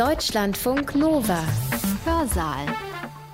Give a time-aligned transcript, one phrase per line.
[0.00, 1.44] Deutschlandfunk Nova.
[2.06, 2.64] Hörsaal.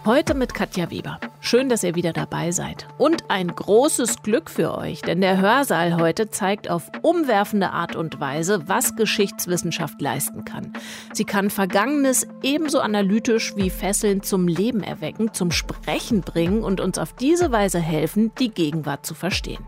[0.04, 1.20] Heute mit Katja Weber.
[1.38, 2.88] Schön, dass ihr wieder dabei seid.
[2.98, 8.18] Und ein großes Glück für euch, denn der Hörsaal heute zeigt auf umwerfende Art und
[8.18, 10.72] Weise, was Geschichtswissenschaft leisten kann.
[11.12, 16.98] Sie kann Vergangenes ebenso analytisch wie fesselnd zum Leben erwecken, zum Sprechen bringen und uns
[16.98, 19.64] auf diese Weise helfen, die Gegenwart zu verstehen.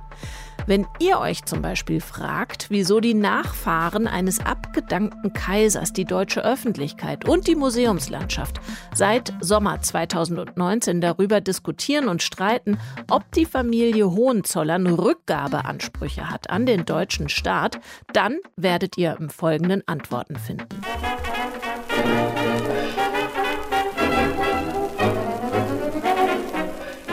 [0.66, 7.26] Wenn ihr euch zum Beispiel fragt, wieso die Nachfahren eines abgedankten Kaisers die deutsche Öffentlichkeit
[7.26, 8.60] und die Museumslandschaft
[8.94, 12.78] seit Sommer 2019 darüber diskutieren und streiten,
[13.10, 17.80] ob die Familie Hohenzollern Rückgabeansprüche hat an den deutschen Staat,
[18.12, 20.80] dann werdet ihr im Folgenden Antworten finden.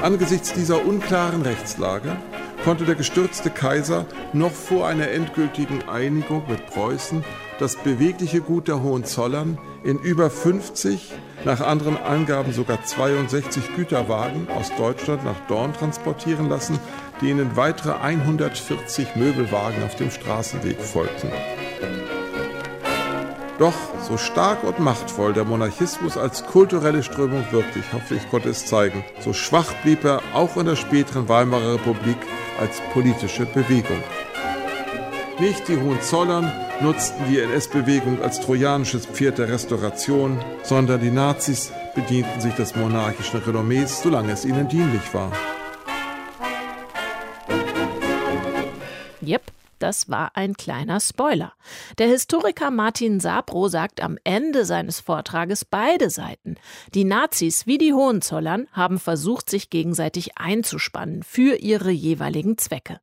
[0.02, 2.16] Angesichts dieser unklaren Rechtslage
[2.66, 7.24] konnte der gestürzte Kaiser noch vor einer endgültigen Einigung mit Preußen
[7.60, 11.14] das bewegliche Gut der Hohenzollern in über 50,
[11.46, 16.80] nach anderen Angaben sogar 62 Güterwagen aus Deutschland nach Dorn transportieren lassen,
[17.22, 21.30] denen weitere 140 Möbelwagen auf dem Straßenweg folgten.
[23.58, 23.74] Doch
[24.08, 28.66] so stark und machtvoll der Monarchismus als kulturelle Strömung wirkte, ich hoffe, ich konnte es
[28.66, 32.18] zeigen, so schwach blieb er auch in der späteren Weimarer Republik
[32.60, 34.04] als politische Bewegung.
[35.40, 42.42] Nicht die Hohenzollern nutzten die NS-Bewegung als trojanisches Pferd der Restauration, sondern die Nazis bedienten
[42.42, 45.32] sich des monarchischen Renommees, solange es ihnen dienlich war.
[49.26, 49.44] Yep,
[49.80, 51.54] das war ein kleiner Spoiler.
[51.98, 56.56] Der Historiker Martin Sabro sagt am Ende seines Vortrages beide Seiten.
[56.94, 63.00] Die Nazis wie die Hohenzollern haben versucht, sich gegenseitig einzuspannen für ihre jeweiligen Zwecke.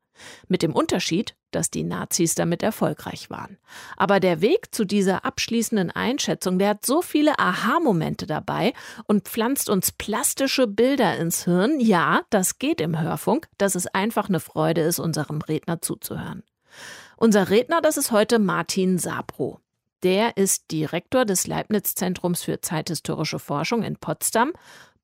[0.49, 3.59] Mit dem Unterschied, dass die Nazis damit erfolgreich waren.
[3.97, 8.73] Aber der Weg zu dieser abschließenden Einschätzung, der hat so viele Aha-Momente dabei
[9.07, 11.79] und pflanzt uns plastische Bilder ins Hirn.
[11.81, 16.43] Ja, das geht im Hörfunk, dass es einfach eine Freude ist, unserem Redner zuzuhören.
[17.23, 19.61] Unser Redner, das ist heute Martin Sabro.
[20.03, 24.53] Der ist Direktor des Leibniz-Zentrums für zeithistorische Forschung in Potsdam.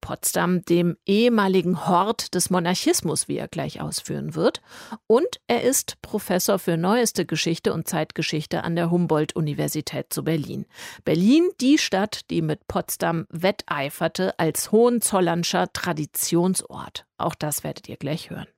[0.00, 4.62] Potsdam, dem ehemaligen Hort des Monarchismus, wie er gleich ausführen wird.
[5.06, 10.66] Und er ist Professor für neueste Geschichte und Zeitgeschichte an der Humboldt-Universität zu Berlin.
[11.04, 17.06] Berlin, die Stadt, die mit Potsdam wetteiferte als Hohenzollernscher Traditionsort.
[17.16, 18.48] Auch das werdet ihr gleich hören.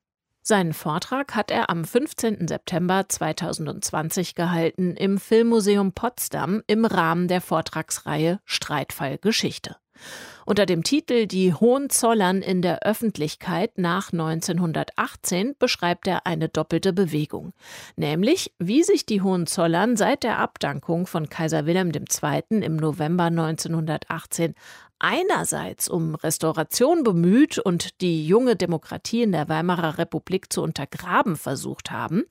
[0.43, 2.47] Seinen Vortrag hat er am 15.
[2.47, 9.75] September 2020 gehalten im Filmmuseum Potsdam im Rahmen der Vortragsreihe Streitfall Geschichte.
[10.47, 17.53] Unter dem Titel Die Hohenzollern in der Öffentlichkeit nach 1918 beschreibt er eine doppelte Bewegung,
[17.95, 22.63] nämlich wie sich die Hohenzollern seit der Abdankung von Kaiser Wilhelm II.
[22.63, 24.55] im November 1918
[25.01, 31.91] einerseits um Restauration bemüht und die junge Demokratie in der Weimarer Republik zu untergraben versucht
[31.91, 32.23] haben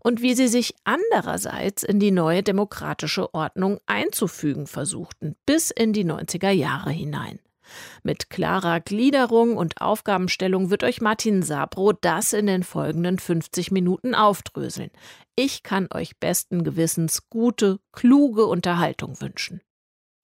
[0.00, 6.04] und wie sie sich andererseits in die neue demokratische Ordnung einzufügen versuchten, bis in die
[6.04, 7.38] 90er Jahre hinein.
[8.02, 14.14] Mit klarer Gliederung und Aufgabenstellung wird euch Martin Sabro das in den folgenden 50 Minuten
[14.14, 14.90] aufdröseln.
[15.36, 19.60] Ich kann euch besten Gewissens gute, kluge Unterhaltung wünschen.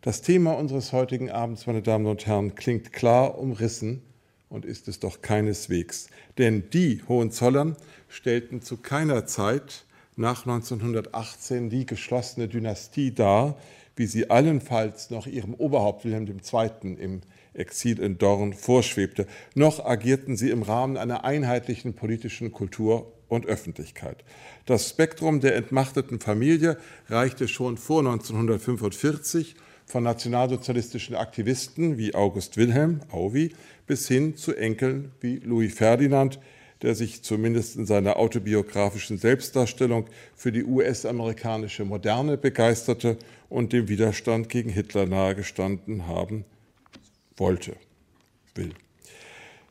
[0.04, 4.02] Das Thema unseres heutigen Abends, meine Damen und Herren, klingt klar umrissen
[4.50, 6.08] und ist es doch keineswegs.
[6.36, 7.74] Denn die Hohenzollern
[8.10, 13.56] stellten zu keiner Zeit nach 1918 die geschlossene Dynastie dar,
[13.96, 16.96] wie sie allenfalls noch ihrem Oberhaupt Wilhelm II.
[17.00, 17.22] im
[17.54, 24.22] Exil in Dorn vorschwebte, noch agierten sie im Rahmen einer einheitlichen politischen Kultur und Öffentlichkeit.
[24.66, 26.76] Das Spektrum der entmachteten Familie
[27.08, 29.56] reichte schon vor 1945
[29.86, 33.54] von nationalsozialistischen Aktivisten wie August Wilhelm, Auwi,
[33.86, 36.38] bis hin zu Enkeln wie Louis Ferdinand,
[36.82, 43.16] der sich zumindest in seiner autobiografischen Selbstdarstellung für die US-amerikanische Moderne begeisterte
[43.48, 46.44] und dem Widerstand gegen Hitler nahegestanden haben
[47.36, 47.76] wollte,
[48.54, 48.72] will.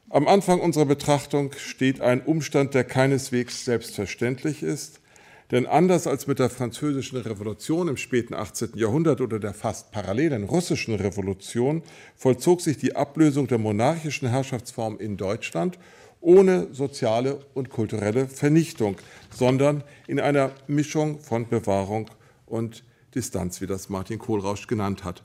[0.10, 5.00] Am Anfang unserer Betrachtung steht ein Umstand, der keineswegs selbstverständlich ist,
[5.54, 8.72] denn anders als mit der französischen Revolution im späten 18.
[8.74, 11.84] Jahrhundert oder der fast parallelen russischen Revolution
[12.16, 15.78] vollzog sich die Ablösung der monarchischen Herrschaftsform in Deutschland
[16.22, 18.96] ohne soziale und kulturelle Vernichtung,
[19.30, 22.10] sondern in einer Mischung von Bewahrung
[22.48, 22.84] und
[23.14, 25.22] Distanz, wie das Martin Kohlrausch genannt hat.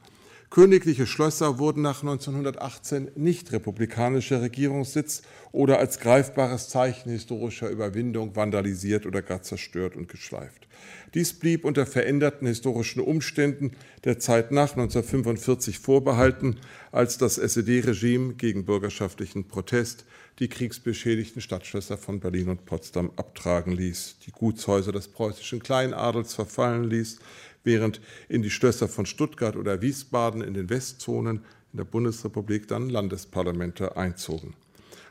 [0.50, 5.20] Königliche Schlösser wurden nach 1918 nicht republikanischer Regierungssitz
[5.52, 10.66] oder als greifbares Zeichen historischer Überwindung vandalisiert oder gar zerstört und geschleift.
[11.12, 13.72] Dies blieb unter veränderten historischen Umständen
[14.04, 16.56] der Zeit nach 1945 vorbehalten,
[16.92, 20.06] als das SED-Regime gegen bürgerschaftlichen Protest
[20.38, 26.84] die kriegsbeschädigten Stadtschlösser von Berlin und Potsdam abtragen ließ, die Gutshäuser des preußischen Kleinadels verfallen
[26.84, 27.18] ließ,
[27.64, 32.88] während in die Schlösser von Stuttgart oder Wiesbaden in den Westzonen in der Bundesrepublik dann
[32.88, 34.54] Landesparlamente einzogen.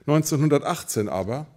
[0.08, 1.48] 1918 aber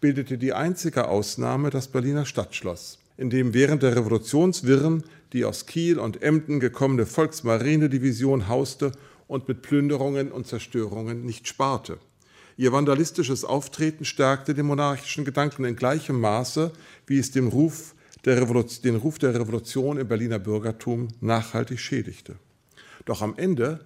[0.00, 5.02] bildete die einzige Ausnahme das Berliner Stadtschloss, in dem während der Revolutionswirren
[5.32, 8.92] die aus Kiel und Emden gekommene Volksmarinedivision hauste
[9.26, 11.98] und mit Plünderungen und Zerstörungen nicht sparte.
[12.56, 16.72] Ihr vandalistisches Auftreten stärkte den monarchischen Gedanken in gleichem Maße,
[17.06, 17.94] wie es dem Ruf
[18.36, 22.36] den Ruf der Revolution im Berliner Bürgertum nachhaltig schädigte.
[23.04, 23.80] Doch am Ende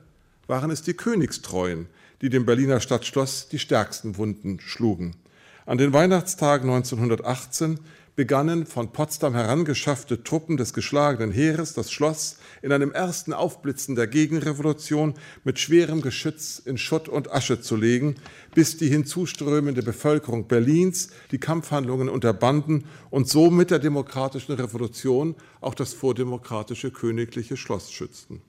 [0.47, 1.87] waren es die Königstreuen,
[2.21, 5.17] die dem Berliner Stadtschloss die stärksten Wunden schlugen.
[5.65, 7.79] An den Weihnachtstagen 1918
[8.15, 14.07] begannen von Potsdam herangeschaffte Truppen des geschlagenen Heeres das Schloss in einem ersten Aufblitzen der
[14.07, 15.15] Gegenrevolution
[15.45, 18.17] mit schwerem Geschütz in Schutt und Asche zu legen,
[18.55, 25.75] bis die hinzuströmende Bevölkerung Berlins die Kampfhandlungen unterbanden und so mit der demokratischen Revolution auch
[25.75, 28.43] das vordemokratische königliche Schloss schützten.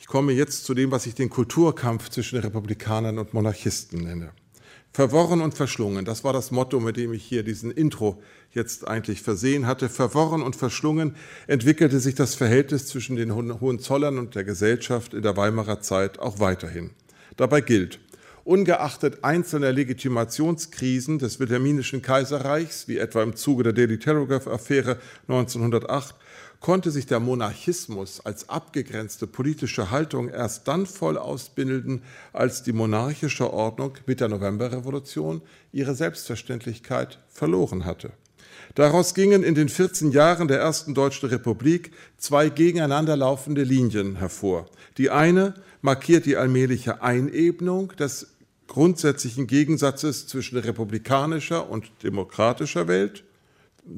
[0.00, 4.32] Ich komme jetzt zu dem, was ich den Kulturkampf zwischen Republikanern und Monarchisten nenne.
[4.94, 9.22] Verworren und verschlungen, das war das Motto, mit dem ich hier diesen Intro jetzt eigentlich
[9.22, 9.88] versehen hatte.
[9.88, 11.16] Verworren und verschlungen
[11.46, 16.40] entwickelte sich das Verhältnis zwischen den Hohenzollern und der Gesellschaft in der Weimarer Zeit auch
[16.40, 16.90] weiterhin.
[17.38, 18.00] Dabei gilt,
[18.44, 26.14] ungeachtet einzelner Legitimationskrisen des Wilhelminischen Kaiserreichs, wie etwa im Zuge der Daily Telegraph-Affäre 1908,
[26.62, 33.52] konnte sich der Monarchismus als abgegrenzte politische Haltung erst dann voll ausbilden, als die monarchische
[33.52, 35.42] Ordnung mit der Novemberrevolution
[35.72, 38.12] ihre Selbstverständlichkeit verloren hatte.
[38.74, 44.66] Daraus gingen in den 14 Jahren der ersten Deutschen Republik zwei gegeneinander laufende Linien hervor.
[44.98, 48.28] Die eine markiert die allmähliche Einebnung des
[48.68, 53.24] grundsätzlichen Gegensatzes zwischen republikanischer und demokratischer Welt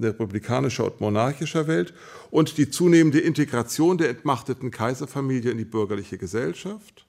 [0.00, 1.94] republikanischer und monarchischer Welt
[2.30, 7.06] und die zunehmende Integration der entmachteten Kaiserfamilie in die bürgerliche Gesellschaft.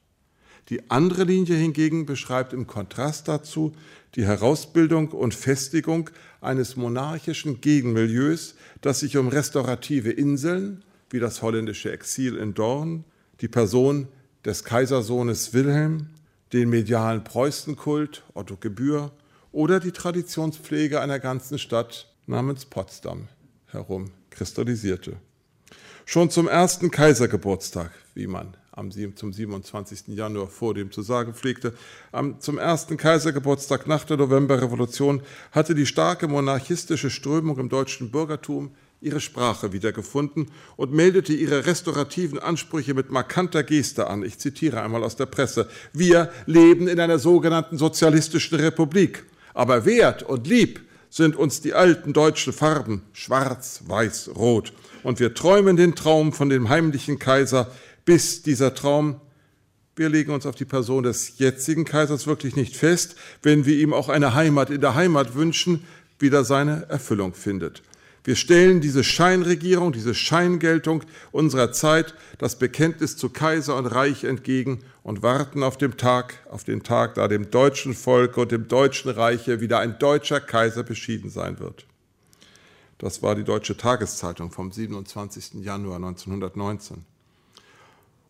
[0.68, 3.72] Die andere Linie hingegen beschreibt im Kontrast dazu
[4.14, 11.92] die Herausbildung und Festigung eines monarchischen Gegenmilieus, das sich um restaurative Inseln wie das holländische
[11.92, 13.04] Exil in Dorn,
[13.40, 14.08] die Person
[14.44, 16.08] des Kaisersohnes Wilhelm,
[16.52, 19.12] den medialen Preußenkult Otto Gebühr
[19.52, 23.28] oder die Traditionspflege einer ganzen Stadt namens Potsdam
[23.66, 25.16] herum kristallisierte.
[26.04, 30.08] Schon zum ersten Kaisergeburtstag, wie man am, zum 27.
[30.08, 31.72] Januar vor dem zu sagen pflegte,
[32.12, 38.74] am, zum ersten Kaisergeburtstag nach der Novemberrevolution hatte die starke monarchistische Strömung im deutschen Bürgertum
[39.00, 44.22] ihre Sprache wiedergefunden und meldete ihre restaurativen Ansprüche mit markanter Geste an.
[44.22, 45.68] Ich zitiere einmal aus der Presse.
[45.92, 49.24] Wir leben in einer sogenannten sozialistischen Republik,
[49.54, 54.72] aber wert und lieb sind uns die alten deutschen Farben schwarz, weiß, rot.
[55.02, 57.70] Und wir träumen den Traum von dem heimlichen Kaiser,
[58.04, 59.20] bis dieser Traum,
[59.94, 63.94] wir legen uns auf die Person des jetzigen Kaisers wirklich nicht fest, wenn wir ihm
[63.94, 65.84] auch eine Heimat in der Heimat wünschen,
[66.18, 67.82] wieder seine Erfüllung findet.
[68.26, 74.80] Wir stellen diese Scheinregierung, diese Scheingeltung unserer Zeit, das Bekenntnis zu Kaiser und Reich entgegen
[75.04, 79.12] und warten auf den Tag, auf den Tag, da dem deutschen Volk und dem deutschen
[79.12, 81.86] Reiche wieder ein deutscher Kaiser beschieden sein wird.
[82.98, 85.62] Das war die Deutsche Tageszeitung vom 27.
[85.62, 87.04] Januar 1919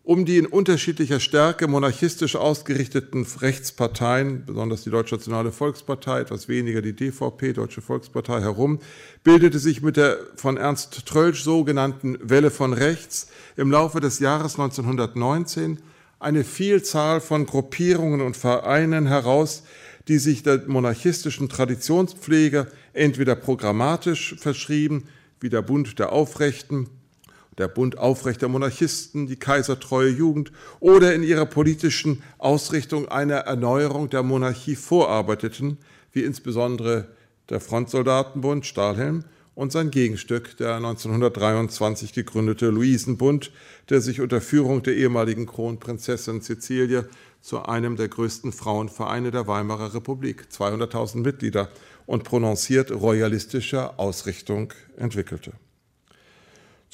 [0.07, 6.81] um die in unterschiedlicher Stärke monarchistisch ausgerichteten Rechtsparteien, besonders die Deutsche Nationale Volkspartei, etwas weniger
[6.81, 8.79] die DVP, Deutsche Volkspartei, herum,
[9.25, 14.61] bildete sich mit der von Ernst Trölsch sogenannten Welle von Rechts im Laufe des Jahres
[14.61, 15.81] 1919
[16.21, 19.65] eine Vielzahl von Gruppierungen und Vereinen heraus,
[20.07, 25.09] die sich der monarchistischen Traditionspflege entweder programmatisch verschrieben,
[25.41, 26.91] wie der Bund der Aufrechten,
[27.59, 34.23] der Bund aufrechter Monarchisten, die kaisertreue Jugend oder in ihrer politischen Ausrichtung einer Erneuerung der
[34.23, 35.79] Monarchie vorarbeiteten,
[36.13, 37.09] wie insbesondere
[37.49, 43.51] der Frontsoldatenbund Stahlhelm und sein Gegenstück, der 1923 gegründete Luisenbund,
[43.89, 47.09] der sich unter Führung der ehemaligen Kronprinzessin Cecilie
[47.41, 51.71] zu einem der größten Frauenvereine der Weimarer Republik, 200.000 Mitglieder
[52.05, 55.53] und prononciert royalistischer Ausrichtung entwickelte.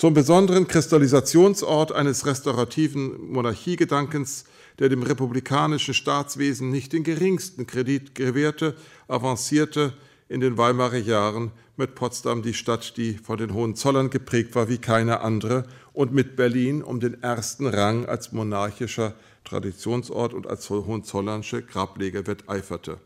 [0.02, 4.46] Zum besonderen Kristallisationsort eines restaurativen Monarchiegedankens,
[4.80, 8.74] der dem republikanischen Staatswesen nicht den geringsten Kredit gewährte,
[9.06, 9.92] avancierte
[10.28, 14.78] in den Weimarer Jahren mit Potsdam die Stadt, die von den Hohenzollern geprägt war wie
[14.78, 21.62] keine andere und mit Berlin um den ersten Rang als monarchischer Traditionsort und als Hohenzollernsche
[21.62, 22.98] Grablege wetteiferte.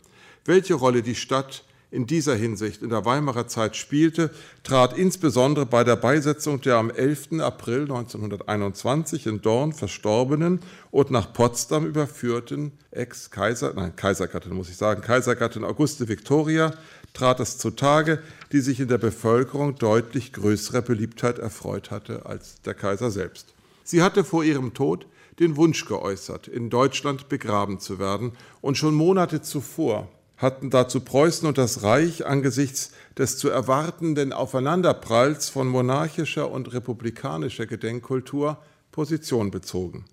[0.46, 4.30] Welche Rolle die Stadt in dieser Hinsicht in der Weimarer Zeit spielte,
[4.64, 7.40] trat insbesondere bei der Beisetzung der am 11.
[7.40, 15.00] April 1921 in Dorn verstorbenen und nach Potsdam überführten Ex-Kaiser, nein, Kaisergattin muss ich sagen,
[15.00, 16.74] Kaisergattin Auguste Victoria,
[17.14, 18.20] trat es zutage,
[18.52, 23.54] die sich in der Bevölkerung deutlich größerer Beliebtheit erfreut hatte als der Kaiser selbst.
[23.84, 25.06] Sie hatte vor ihrem Tod
[25.38, 31.48] den Wunsch geäußert, in Deutschland begraben zu werden, und schon Monate zuvor hatten dazu Preußen
[31.48, 38.58] und das Reich angesichts des zu erwartenden Aufeinanderpralls von monarchischer und republikanischer Gedenkkultur
[38.92, 40.04] Position bezogen.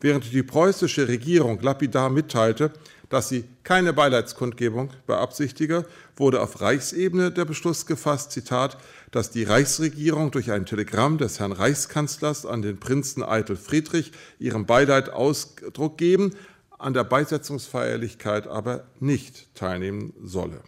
[0.00, 2.72] Während die preußische Regierung lapidar mitteilte,
[3.08, 8.76] dass sie keine Beileidskundgebung beabsichtige, wurde auf Reichsebene der Beschluss gefasst, Zitat,
[9.10, 14.66] dass die Reichsregierung durch ein Telegramm des Herrn Reichskanzlers an den Prinzen Eitel Friedrich ihrem
[14.66, 16.34] Beileid Ausdruck geben,
[16.78, 20.62] an der Beisetzungsfeierlichkeit aber nicht teilnehmen solle.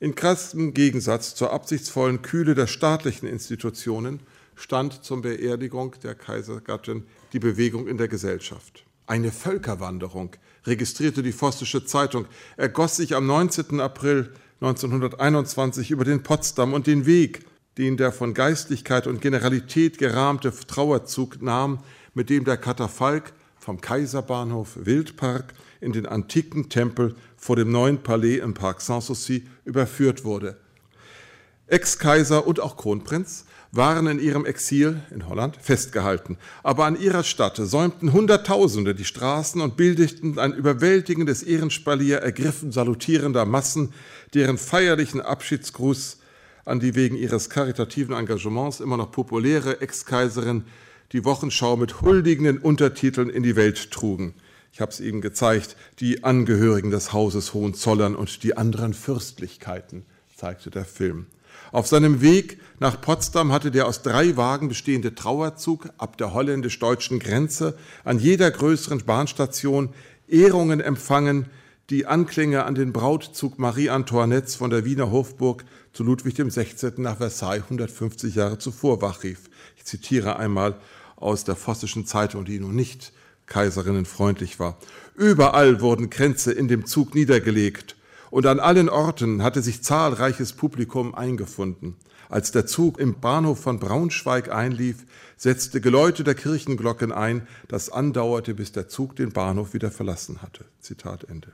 [0.00, 4.20] In krassem Gegensatz zur absichtsvollen Kühle der staatlichen Institutionen
[4.54, 8.84] stand zur Beerdigung der Kaisergattin die Bewegung in der Gesellschaft.
[9.06, 10.30] Eine Völkerwanderung,
[10.64, 13.80] registrierte die Vossische Zeitung, ergoss sich am 19.
[13.80, 17.44] April 1921 über den Potsdam und den Weg,
[17.78, 21.80] den der von Geistlichkeit und Generalität gerahmte Trauerzug nahm,
[22.14, 28.38] mit dem der Katafalk vom Kaiserbahnhof Wildpark in den antiken Tempel vor dem neuen Palais
[28.38, 30.56] im Park Sanssouci überführt wurde.
[31.68, 36.38] Ex-Kaiser und auch Kronprinz waren in ihrem Exil in Holland festgehalten.
[36.64, 43.44] Aber an ihrer Stadt säumten Hunderttausende die Straßen und bildeten ein überwältigendes Ehrenspalier ergriffen salutierender
[43.44, 43.94] Massen,
[44.34, 46.18] deren feierlichen Abschiedsgruß
[46.64, 50.64] an die wegen ihres karitativen Engagements immer noch populäre Ex-Kaiserin
[51.12, 54.34] die Wochenschau mit huldigenden Untertiteln in die Welt trugen.
[54.72, 60.70] Ich habe es Ihnen gezeigt, die Angehörigen des Hauses Hohenzollern und die anderen Fürstlichkeiten, zeigte
[60.70, 61.26] der Film.
[61.70, 67.18] Auf seinem Weg nach Potsdam hatte der aus drei Wagen bestehende Trauerzug ab der holländisch-deutschen
[67.18, 69.90] Grenze an jeder größeren Bahnstation
[70.26, 71.46] Ehrungen empfangen,
[71.90, 76.92] die Anklänge an den Brautzug Marie Antoinettes von der Wiener Hofburg zu Ludwig XVI.
[76.96, 79.50] nach Versailles 150 Jahre zuvor wachrief.
[79.76, 80.76] Ich zitiere einmal
[81.22, 83.12] aus der Vossischen Zeitung, die nun nicht
[83.46, 84.78] kaiserinnenfreundlich war.
[85.14, 87.96] Überall wurden Kränze in dem Zug niedergelegt
[88.30, 91.96] und an allen Orten hatte sich zahlreiches Publikum eingefunden.
[92.30, 95.04] Als der Zug im Bahnhof von Braunschweig einlief,
[95.36, 100.64] setzte Geläute der Kirchenglocken ein, das andauerte, bis der Zug den Bahnhof wieder verlassen hatte.
[100.80, 101.52] Zitat Ende.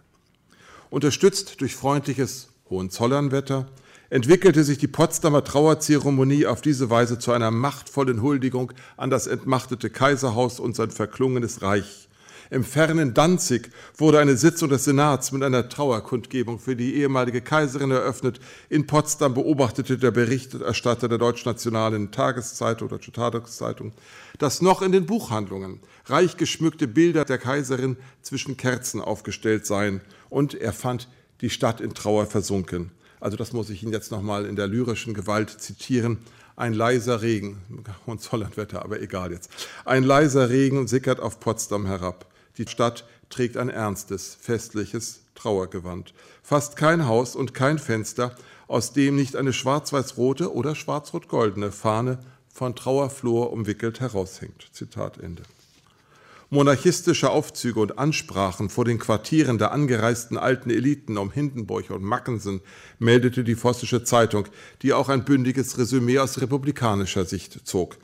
[0.89, 3.67] Unterstützt durch freundliches Hohenzollernwetter
[4.11, 9.91] entwickelte sich die Potsdamer Trauerzeremonie auf diese Weise zu einer machtvollen Huldigung an das entmachtete
[9.91, 12.09] Kaiserhaus und sein verklungenes Reich.
[12.51, 17.91] Im fernen Danzig wurde eine Sitzung des Senats mit einer Trauerkundgebung für die ehemalige Kaiserin
[17.91, 18.41] eröffnet.
[18.71, 23.93] In Potsdam beobachtete der Berichterstatter der deutschnationalen Tageszeitung, Deutsche Tageszeitung,
[24.39, 30.01] dass noch in den Buchhandlungen reich geschmückte Bilder der Kaiserin zwischen Kerzen aufgestellt seien
[30.31, 31.09] und er fand
[31.43, 32.93] die Stadt in Trauer versunken.
[33.21, 36.19] Also das muss ich Ihnen jetzt nochmal in der lyrischen Gewalt zitieren.
[36.57, 37.59] Ein leiser Regen,
[38.07, 39.51] Hohenzollernwetter, aber egal jetzt.
[39.85, 42.27] Ein leiser Regen sickert auf Potsdam herab.
[42.57, 46.15] Die Stadt trägt ein ernstes, festliches Trauergewand.
[46.43, 48.35] Fast kein Haus und kein Fenster,
[48.67, 54.69] aus dem nicht eine schwarz-weiß-rote oder schwarz-rot-goldene Fahne von Trauerflor umwickelt heraushängt.
[54.73, 55.43] Zitat Ende
[56.51, 62.61] monarchistische Aufzüge und Ansprachen vor den Quartieren der angereisten alten Eliten um Hindenburg und Mackensen
[62.99, 64.49] meldete die Vossische Zeitung,
[64.83, 67.99] die auch ein bündiges Resümee aus republikanischer Sicht zog.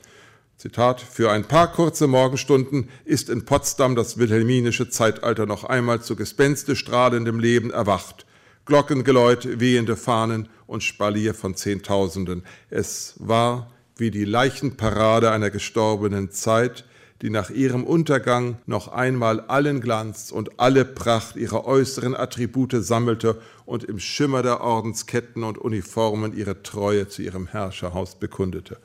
[0.57, 6.15] Zitat, für ein paar kurze Morgenstunden ist in Potsdam das wilhelminische Zeitalter noch einmal zu
[6.15, 8.25] Gespenste strahlendem Leben erwacht.
[8.67, 12.45] Glockengeläut, wehende Fahnen und Spalier von Zehntausenden.
[12.71, 16.85] Es war wie die Leichenparade einer gestorbenen Zeit,
[17.25, 23.40] die nach ihrem Untergang noch einmal allen Glanz und alle Pracht ihrer äußeren Attribute sammelte
[23.64, 28.76] und im Schimmer der Ordensketten und Uniformen ihre Treue zu ihrem Herrscherhaus bekundete.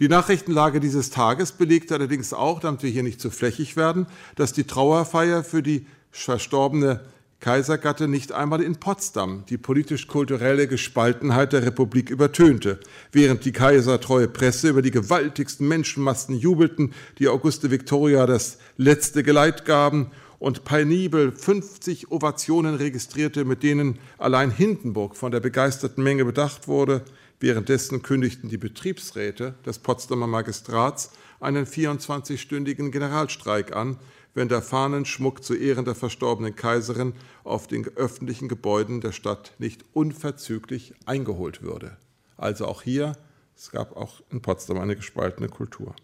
[0.00, 4.54] Die Nachrichtenlage dieses Tages belegt allerdings auch, damit wir hier nicht zu flächig werden, dass
[4.54, 7.00] die Trauerfeier für die verstorbene
[7.40, 12.80] Kaisergatte nicht einmal in Potsdam die politisch-kulturelle Gespaltenheit der Republik übertönte,
[13.12, 19.64] während die kaisertreue Presse über die gewaltigsten Menschenmassen jubelten, die Auguste Victoria das letzte Geleit
[19.64, 26.68] gaben und penibel 50 Ovationen registrierte, mit denen allein Hindenburg von der begeisterten Menge bedacht
[26.68, 27.02] wurde.
[27.40, 31.10] Währenddessen kündigten die Betriebsräte des Potsdamer Magistrats
[31.40, 33.98] einen 24-stündigen Generalstreik an,
[34.34, 37.14] wenn der Fahnenschmuck zu Ehren der verstorbenen Kaiserin
[37.44, 41.96] auf den öffentlichen Gebäuden der Stadt nicht unverzüglich eingeholt würde.
[42.36, 43.16] Also auch hier,
[43.56, 45.94] es gab auch in Potsdam eine gespaltene Kultur.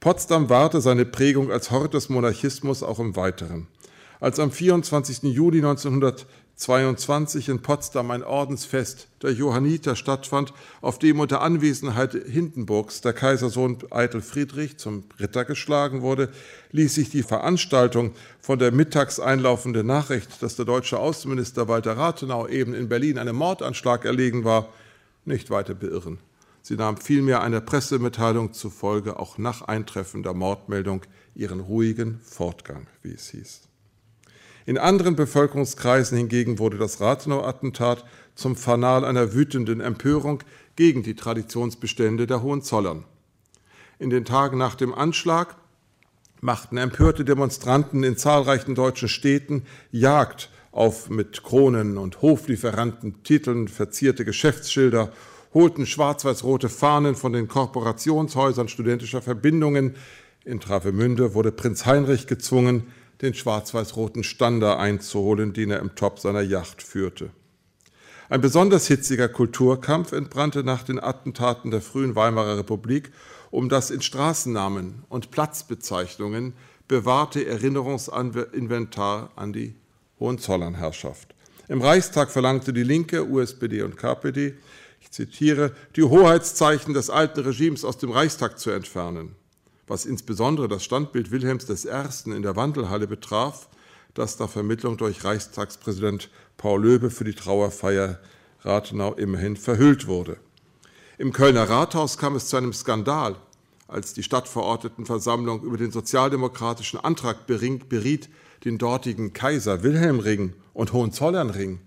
[0.00, 3.66] Potsdam wahrte seine Prägung als Hort des Monarchismus auch im Weiteren.
[4.20, 5.24] Als am 24.
[5.24, 13.02] Juli 1900 22 in Potsdam ein Ordensfest der Johanniter stattfand, auf dem unter Anwesenheit Hindenburgs
[13.02, 16.30] der Kaisersohn Eitel Friedrich zum Ritter geschlagen wurde,
[16.72, 22.48] ließ sich die Veranstaltung von der mittags einlaufenden Nachricht, dass der deutsche Außenminister Walter Rathenau
[22.48, 24.70] eben in Berlin einem Mordanschlag erlegen war,
[25.26, 26.18] nicht weiter beirren.
[26.62, 31.02] Sie nahm vielmehr einer Pressemitteilung zufolge auch nach Eintreffen der Mordmeldung
[31.34, 33.68] ihren ruhigen Fortgang, wie es hieß.
[34.66, 38.04] In anderen Bevölkerungskreisen hingegen wurde das Rathenau-Attentat
[38.34, 40.42] zum Fanal einer wütenden Empörung
[40.74, 43.04] gegen die Traditionsbestände der Hohenzollern.
[44.00, 45.56] In den Tagen nach dem Anschlag
[46.40, 54.24] machten empörte Demonstranten in zahlreichen deutschen Städten Jagd auf mit Kronen und Hoflieferanten Titeln verzierte
[54.24, 55.12] Geschäftsschilder,
[55.54, 59.94] holten schwarz-weiß-rote Fahnen von den Korporationshäusern studentischer Verbindungen.
[60.44, 62.92] In Travemünde wurde Prinz Heinrich gezwungen,
[63.22, 67.30] den schwarz-weiß-roten Stander einzuholen, den er im Top seiner Yacht führte.
[68.28, 73.12] Ein besonders hitziger Kulturkampf entbrannte nach den Attentaten der frühen Weimarer Republik
[73.50, 76.54] um das in Straßennamen und Platzbezeichnungen
[76.88, 79.76] bewahrte Erinnerungsinventar an die
[80.18, 81.34] Hohenzollernherrschaft.
[81.68, 84.54] Im Reichstag verlangte die Linke, USPD und KPD,
[85.00, 89.36] ich zitiere, die Hoheitszeichen des alten Regimes aus dem Reichstag zu entfernen
[89.86, 92.30] was insbesondere das Standbild Wilhelms I.
[92.30, 93.68] in der Wandelhalle betraf,
[94.14, 98.18] das nach Vermittlung durch Reichstagspräsident Paul Löbe für die Trauerfeier
[98.62, 100.38] Rathenau immerhin verhüllt wurde.
[101.18, 103.36] Im Kölner Rathaus kam es zu einem Skandal,
[103.88, 108.28] als die Stadtverordnetenversammlung über den sozialdemokratischen Antrag beriet,
[108.64, 111.80] den dortigen Kaiser Wilhelmring und Hohenzollernring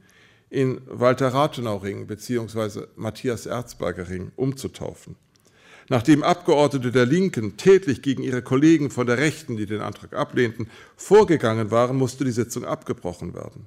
[0.50, 2.88] in Walter Rathenau Ring bzw.
[2.96, 5.16] Matthias Erzberger Ring umzutaufen.
[5.90, 10.70] Nachdem Abgeordnete der Linken tätlich gegen ihre Kollegen von der Rechten, die den Antrag ablehnten,
[10.96, 13.66] vorgegangen waren, musste die Sitzung abgebrochen werden.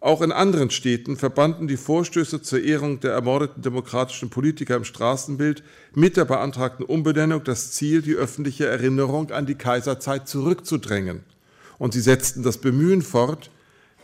[0.00, 5.64] Auch in anderen Städten verbanden die Vorstöße zur Ehrung der ermordeten demokratischen Politiker im Straßenbild
[5.94, 11.24] mit der beantragten Umbenennung das Ziel, die öffentliche Erinnerung an die Kaiserzeit zurückzudrängen.
[11.78, 13.50] Und sie setzten das Bemühen fort,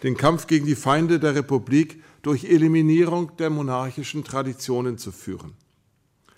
[0.03, 5.53] den Kampf gegen die Feinde der Republik durch Eliminierung der monarchischen Traditionen zu führen.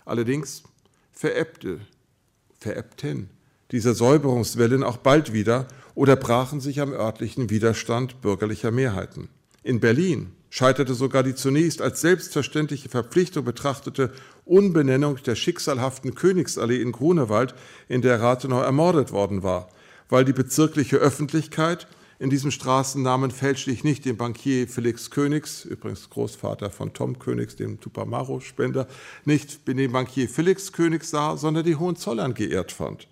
[0.06, 0.62] Allerdings
[1.12, 1.80] verebbte,
[2.58, 3.28] verebbten
[3.72, 5.66] diese Säuberungswellen auch bald wieder
[5.96, 9.28] oder brachen sich am örtlichen Widerstand bürgerlicher Mehrheiten.
[9.64, 14.12] In Berlin scheiterte sogar die zunächst als selbstverständliche Verpflichtung betrachtete
[14.44, 17.56] Unbenennung der schicksalhaften Königsallee in Grunewald,
[17.88, 19.68] in der Rathenau ermordet worden war,
[20.08, 26.70] weil die bezirkliche Öffentlichkeit in diesem Straßennamen fälschlich nicht den Bankier Felix Königs, übrigens Großvater
[26.70, 28.86] von Tom Königs, dem Tupamaro-Spender,
[29.24, 33.06] nicht den Bankier Felix Königs sah, sondern die Hohenzollern geehrt fand.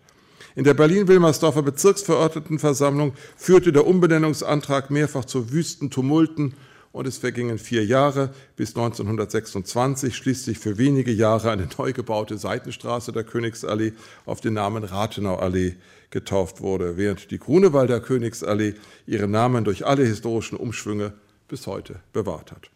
[0.57, 6.55] In der Berlin-Wilmersdorfer Bezirksverordnetenversammlung führte der Umbenennungsantrag mehrfach zu wüsten Tumulten
[6.93, 13.11] und es vergingen vier Jahre bis 1926 schließlich für wenige Jahre eine neu gebaute Seitenstraße
[13.11, 13.95] der Königsallee
[14.27, 15.75] auf den Namen Rathenauallee
[16.15, 18.75] getauft wurde, während die Grunewalder Königsallee
[19.05, 21.13] ihren Namen durch alle historischen Umschwünge
[21.49, 22.71] bis heute bewahrt hat.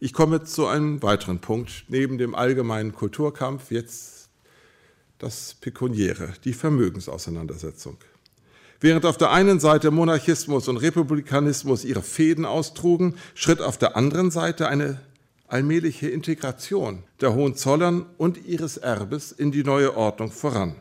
[0.00, 4.30] Ich komme zu einem weiteren Punkt, neben dem allgemeinen Kulturkampf jetzt
[5.18, 7.98] das Pekuniäre, die Vermögensauseinandersetzung.
[8.80, 14.30] Während auf der einen Seite Monarchismus und Republikanismus ihre Fäden austrugen, schritt auf der anderen
[14.30, 15.00] Seite eine
[15.46, 20.80] allmähliche Integration der Hohenzollern und ihres Erbes in die neue Ordnung voran.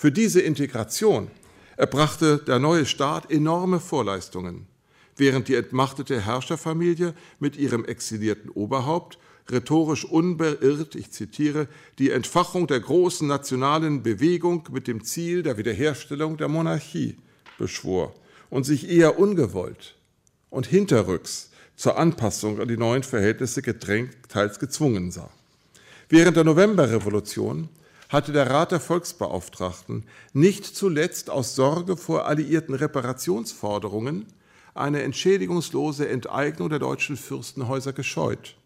[0.00, 1.30] Für diese Integration
[1.76, 4.66] erbrachte der neue Staat enorme Vorleistungen,
[5.14, 9.18] während die entmachtete Herrscherfamilie mit ihrem exilierten Oberhaupt
[9.50, 16.38] rhetorisch unbeirrt, ich zitiere, die Entfachung der großen nationalen Bewegung mit dem Ziel der Wiederherstellung
[16.38, 17.18] der Monarchie
[17.58, 18.14] beschwor
[18.48, 19.96] und sich eher ungewollt
[20.48, 25.28] und hinterrücks zur Anpassung an die neuen Verhältnisse gedrängt, teils gezwungen sah.
[26.08, 27.68] Während der Novemberrevolution
[28.10, 34.26] hatte der Rat der Volksbeauftragten nicht zuletzt aus Sorge vor alliierten Reparationsforderungen
[34.74, 38.56] eine entschädigungslose Enteignung der deutschen Fürstenhäuser gescheut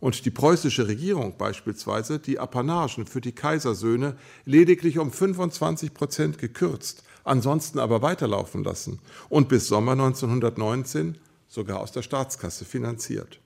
[0.00, 7.04] und die preußische Regierung beispielsweise die Apanagen für die Kaisersöhne lediglich um 25 Prozent gekürzt,
[7.22, 13.40] ansonsten aber weiterlaufen lassen und bis Sommer 1919 sogar aus der Staatskasse finanziert.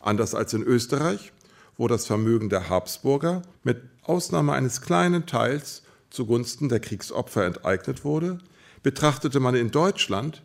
[0.00, 1.32] Anders als in Österreich,
[1.76, 8.38] wo das Vermögen der Habsburger mit Ausnahme eines kleinen Teils zugunsten der Kriegsopfer enteignet wurde,
[8.82, 10.42] betrachtete man in Deutschland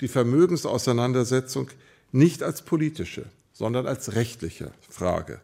[0.00, 1.70] die Vermögensauseinandersetzung
[2.10, 5.40] nicht als politische, sondern als rechtliche Frage.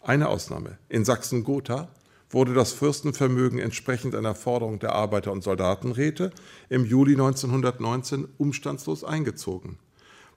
[0.00, 0.78] Eine Ausnahme.
[0.88, 1.88] In Sachsen-Gotha
[2.30, 6.32] wurde das Fürstenvermögen entsprechend einer Forderung der Arbeiter- und Soldatenräte
[6.70, 9.78] im Juli 1919 umstandslos eingezogen,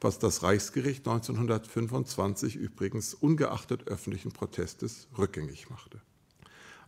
[0.02, 6.02] was das Reichsgericht 1925 übrigens ungeachtet öffentlichen Protestes rückgängig machte.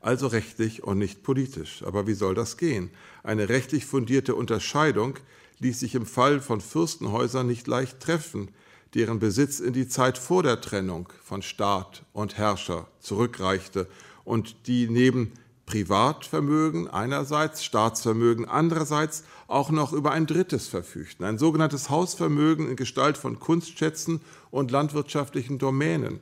[0.01, 1.83] Also rechtlich und nicht politisch.
[1.83, 2.91] Aber wie soll das gehen?
[3.23, 5.17] Eine rechtlich fundierte Unterscheidung
[5.59, 8.49] ließ sich im Fall von Fürstenhäusern nicht leicht treffen,
[8.93, 13.87] deren Besitz in die Zeit vor der Trennung von Staat und Herrscher zurückreichte
[14.23, 15.33] und die neben
[15.65, 23.17] Privatvermögen einerseits, Staatsvermögen andererseits auch noch über ein drittes verfügten, ein sogenanntes Hausvermögen in Gestalt
[23.17, 26.21] von Kunstschätzen und landwirtschaftlichen Domänen,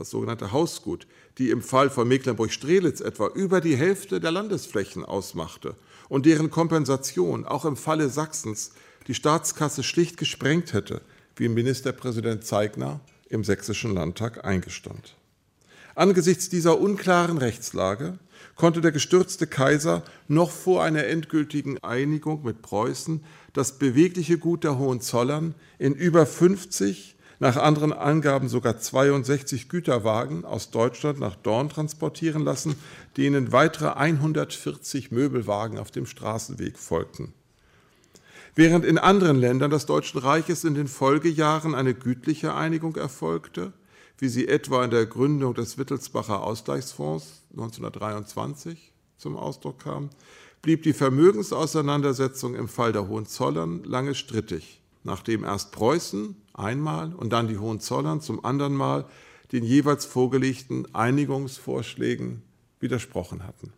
[0.00, 5.76] das sogenannte Hausgut, die im Fall von Mecklenburg-Strelitz etwa über die Hälfte der Landesflächen ausmachte
[6.08, 8.72] und deren Kompensation auch im Falle Sachsens
[9.08, 11.02] die Staatskasse schlicht gesprengt hätte,
[11.36, 15.16] wie Ministerpräsident Zeigner im Sächsischen Landtag eingestand.
[15.94, 18.18] Angesichts dieser unklaren Rechtslage
[18.56, 24.78] konnte der gestürzte Kaiser noch vor einer endgültigen Einigung mit Preußen das bewegliche Gut der
[24.78, 32.44] Hohenzollern in über 50, nach anderen Angaben sogar 62 Güterwagen aus Deutschland nach Dorn transportieren
[32.44, 32.76] lassen,
[33.16, 37.32] denen weitere 140 Möbelwagen auf dem Straßenweg folgten.
[38.54, 43.72] Während in anderen Ländern des Deutschen Reiches in den Folgejahren eine gütliche Einigung erfolgte,
[44.18, 50.10] wie sie etwa in der Gründung des Wittelsbacher Ausgleichsfonds 1923 zum Ausdruck kam,
[50.60, 57.48] blieb die Vermögensauseinandersetzung im Fall der Hohenzollern lange strittig, nachdem erst Preußen einmal und dann
[57.48, 59.06] die Hohenzollern zum anderen Mal
[59.52, 62.42] den jeweils vorgelegten Einigungsvorschlägen
[62.78, 63.72] widersprochen hatten.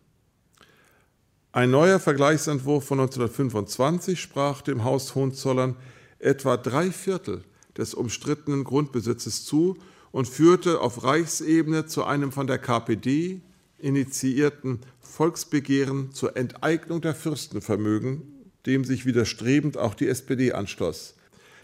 [1.51, 5.75] Ein neuer Vergleichsentwurf von 1925 sprach dem Haus Hohenzollern
[6.19, 7.43] etwa drei Viertel
[7.77, 9.77] des umstrittenen Grundbesitzes zu
[10.11, 13.41] und führte auf Reichsebene zu einem von der KPD
[13.77, 18.32] initiierten Volksbegehren zur Enteignung der Fürstenvermögen,
[18.65, 21.15] dem sich widerstrebend auch die SPD anschloss.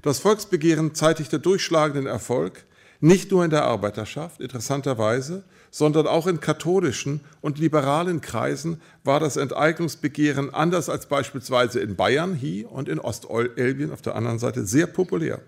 [0.01, 2.65] Das Volksbegehren zeitigte durchschlagenden Erfolg,
[3.01, 9.37] nicht nur in der Arbeiterschaft, interessanterweise, sondern auch in katholischen und liberalen Kreisen war das
[9.37, 14.87] Enteignungsbegehren anders als beispielsweise in Bayern hier und in Ostelbien auf der anderen Seite sehr
[14.87, 15.41] populär.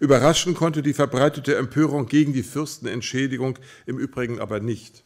[0.00, 5.02] Überraschen konnte die verbreitete Empörung gegen die Fürstenentschädigung im Übrigen aber nicht.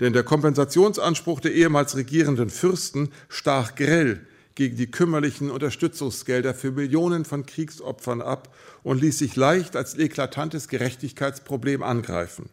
[0.00, 7.24] Denn der Kompensationsanspruch der ehemals regierenden Fürsten stach grell gegen die kümmerlichen Unterstützungsgelder für Millionen
[7.24, 12.48] von Kriegsopfern ab und ließ sich leicht als eklatantes Gerechtigkeitsproblem angreifen.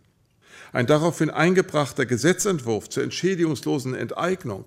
[0.74, 4.66] Ein daraufhin eingebrachter Gesetzentwurf zur entschädigungslosen Enteignung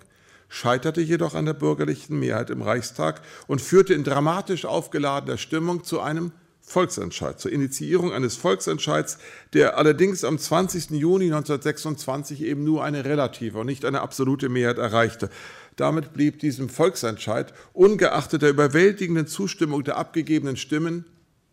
[0.49, 6.01] scheiterte jedoch an der bürgerlichen Mehrheit im Reichstag und führte in dramatisch aufgeladener Stimmung zu
[6.01, 6.33] einem
[6.68, 9.18] Volksentscheid, zur Initiierung eines Volksentscheids,
[9.53, 10.90] der allerdings am 20.
[10.90, 15.31] Juni 1926 eben nur eine relative und nicht eine absolute Mehrheit erreichte.
[15.76, 21.04] Damit blieb diesem Volksentscheid, ungeachtet der überwältigenden Zustimmung der abgegebenen Stimmen,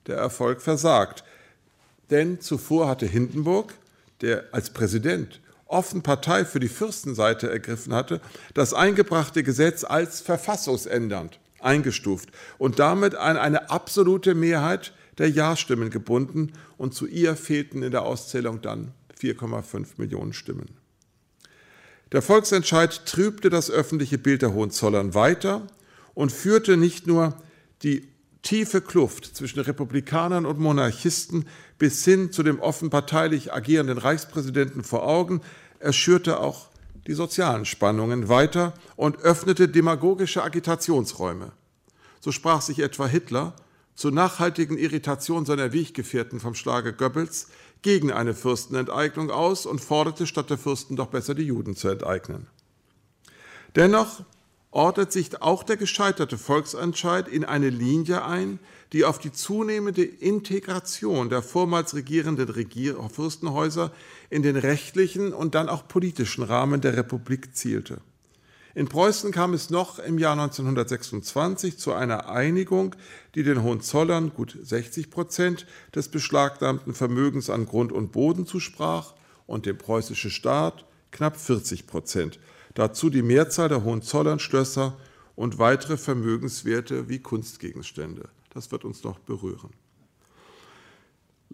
[0.07, 1.23] der Erfolg versagt.
[2.09, 3.73] Denn zuvor hatte Hindenburg,
[4.21, 8.21] der als Präsident offen Partei für die Fürstenseite ergriffen hatte,
[8.53, 16.53] das eingebrachte Gesetz als verfassungsändernd eingestuft und damit an eine absolute Mehrheit der Ja-Stimmen gebunden
[16.77, 20.83] und zu ihr fehlten in der Auszählung dann 4,5 Millionen Stimmen.
[22.13, 25.65] Der Volksentscheid trübte das öffentliche Bild der Hohenzollern weiter
[26.13, 27.36] und führte nicht nur
[27.82, 28.08] die
[28.43, 31.47] tiefe Kluft zwischen Republikanern und Monarchisten
[31.80, 35.41] bis hin zu dem offen parteilich agierenden Reichspräsidenten vor Augen,
[35.80, 36.69] er schürte auch
[37.08, 41.52] die sozialen Spannungen weiter und öffnete demagogische Agitationsräume.
[42.19, 43.56] So sprach sich etwa Hitler
[43.95, 47.47] zur nachhaltigen Irritation seiner Weggefährten vom Schlage Goebbels
[47.84, 52.48] gegen eine Fürstenenteignung aus und forderte statt der Fürsten doch besser die Juden zu enteignen.
[53.76, 54.24] Dennoch
[54.72, 58.60] ordnet sich auch der gescheiterte Volksentscheid in eine Linie ein,
[58.91, 63.91] die auf die zunehmende Integration der vormals regierenden Regier Fürstenhäuser
[64.30, 68.02] in den rechtlichen und dann auch politischen Rahmen der Republik zielte.
[68.75, 72.95] In Preußen kam es noch im Jahr 1926 zu einer Einigung,
[73.36, 79.13] die den Hohenzollern gut 60 Prozent des beschlagnahmten Vermögens an Grund und Boden zusprach
[79.45, 82.39] und dem preußischen Staat knapp 40 Prozent.
[82.73, 84.97] Dazu die Mehrzahl der Hohenzollern Schlösser
[85.36, 88.29] und weitere Vermögenswerte wie Kunstgegenstände.
[88.49, 89.69] Das wird uns noch berühren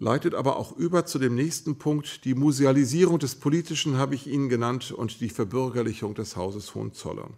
[0.00, 2.24] leitet aber auch über zu dem nächsten Punkt.
[2.24, 7.34] Die Musealisierung des Politischen habe ich Ihnen genannt und die Verbürgerlichung des Hauses Hohenzollern.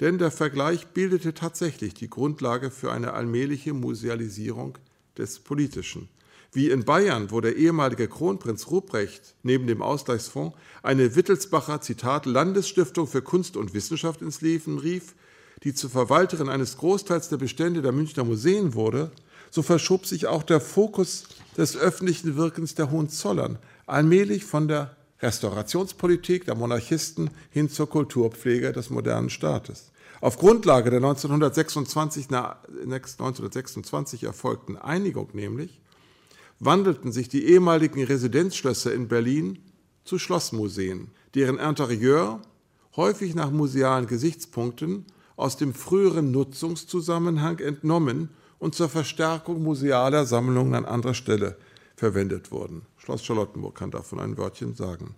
[0.00, 4.78] Denn der Vergleich bildete tatsächlich die Grundlage für eine allmähliche Musealisierung
[5.18, 6.08] des Politischen.
[6.52, 13.08] Wie in Bayern, wo der ehemalige Kronprinz Ruprecht neben dem Ausgleichsfonds eine Wittelsbacher, Zitat, Landesstiftung
[13.08, 15.14] für Kunst und Wissenschaft ins Leben rief,
[15.64, 19.10] die zur Verwalterin eines Großteils der Bestände der Münchner Museen wurde,
[19.56, 21.24] so verschob sich auch der Fokus
[21.56, 28.90] des öffentlichen Wirkens der Hohenzollern allmählich von der Restaurationspolitik der Monarchisten hin zur Kulturpflege des
[28.90, 29.92] modernen Staates.
[30.20, 35.80] Auf Grundlage der 1926, 1926 erfolgten Einigung nämlich
[36.60, 39.58] wandelten sich die ehemaligen Residenzschlösser in Berlin
[40.04, 42.42] zu Schlossmuseen, deren Interieur
[42.94, 50.84] häufig nach musealen Gesichtspunkten aus dem früheren Nutzungszusammenhang entnommen und zur Verstärkung musealer Sammlungen an
[50.84, 51.56] anderer Stelle
[51.96, 52.82] verwendet wurden.
[52.98, 55.14] Schloss Charlottenburg kann davon ein Wörtchen sagen.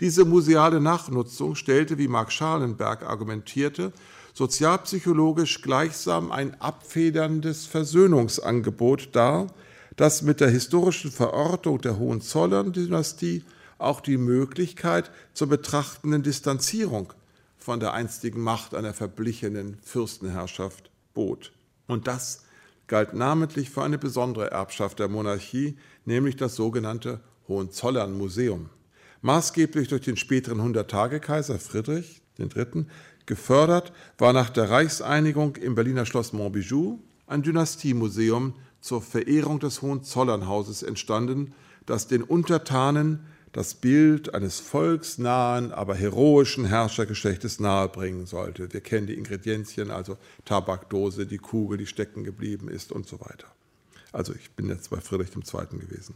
[0.00, 3.92] Diese museale Nachnutzung stellte, wie Mark Schalenberg argumentierte,
[4.32, 9.48] sozialpsychologisch gleichsam ein abfederndes Versöhnungsangebot dar,
[9.96, 13.44] das mit der historischen Verortung der Hohenzollern-Dynastie
[13.78, 17.12] auch die Möglichkeit zur betrachtenden Distanzierung
[17.58, 21.52] von der einstigen Macht einer verblichenen Fürstenherrschaft bot.
[21.86, 22.44] Und das
[22.90, 28.68] galt namentlich für eine besondere Erbschaft der Monarchie, nämlich das sogenannte Hohenzollern-Museum.
[29.22, 32.86] Maßgeblich durch den späteren Hundertagekaiser Friedrich III.
[33.26, 36.98] gefördert war nach der Reichseinigung im Berliner Schloss Montbijou
[37.28, 41.54] ein Dynastiemuseum zur Verehrung des Hohenzollernhauses entstanden,
[41.86, 43.20] das den Untertanen
[43.52, 48.72] das Bild eines volksnahen, aber heroischen Herrschergeschlechtes nahebringen sollte.
[48.72, 53.48] Wir kennen die Ingredienzien, also Tabakdose, die Kugel, die stecken geblieben ist und so weiter.
[54.12, 55.78] Also ich bin jetzt bei Friedrich II.
[55.78, 56.14] gewesen.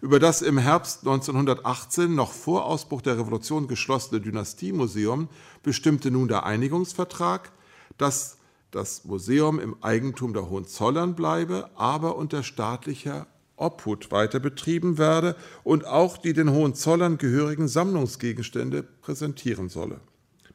[0.00, 5.28] Über das im Herbst 1918 noch vor Ausbruch der Revolution geschlossene Dynastiemuseum
[5.62, 7.52] bestimmte nun der Einigungsvertrag,
[7.96, 8.36] dass
[8.70, 15.86] das Museum im Eigentum der Hohenzollern bleibe, aber unter staatlicher Obhut weiter betrieben werde und
[15.86, 20.00] auch die den Hohenzollern gehörigen Sammlungsgegenstände präsentieren solle.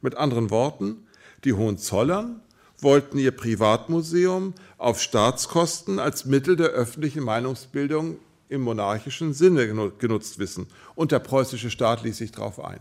[0.02, 1.08] Mit anderen Worten,
[1.44, 2.42] die Hohenzollern
[2.82, 8.18] wollten ihr Privatmuseum auf Staatskosten als Mittel der öffentlichen Meinungsbildung
[8.50, 10.68] im monarchischen Sinne genutzt wissen.
[10.96, 12.80] Und der preußische Staat ließ sich darauf ein.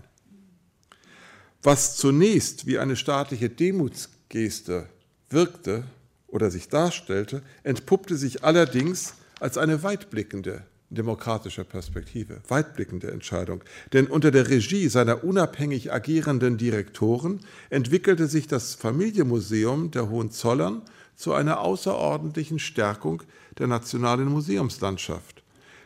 [1.62, 4.88] Was zunächst wie eine staatliche Demutsgeste
[5.28, 5.84] wirkte
[6.28, 13.62] oder sich darstellte, entpuppte sich allerdings als eine weitblickende demokratische Perspektive, weitblickende Entscheidung.
[13.92, 20.82] Denn unter der Regie seiner unabhängig agierenden Direktoren entwickelte sich das Familienmuseum der Hohenzollern
[21.14, 23.22] zu einer außerordentlichen Stärkung
[23.58, 25.42] der nationalen Museumslandschaft.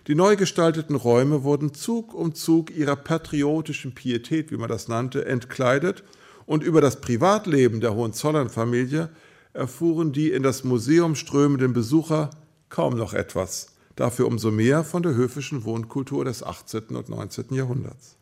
[0.09, 5.25] Die neu gestalteten Räume wurden Zug um Zug ihrer patriotischen Pietät, wie man das nannte,
[5.25, 6.03] entkleidet
[6.45, 9.11] und über das Privatleben der Hohenzollern-Familie
[9.53, 12.31] erfuhren die in das Museum strömenden Besucher
[12.73, 16.97] kaum noch etwas, dafür umso mehr von der höfischen Wohnkultur des 18.
[16.97, 17.55] und 19.
[17.55, 18.17] Jahrhunderts.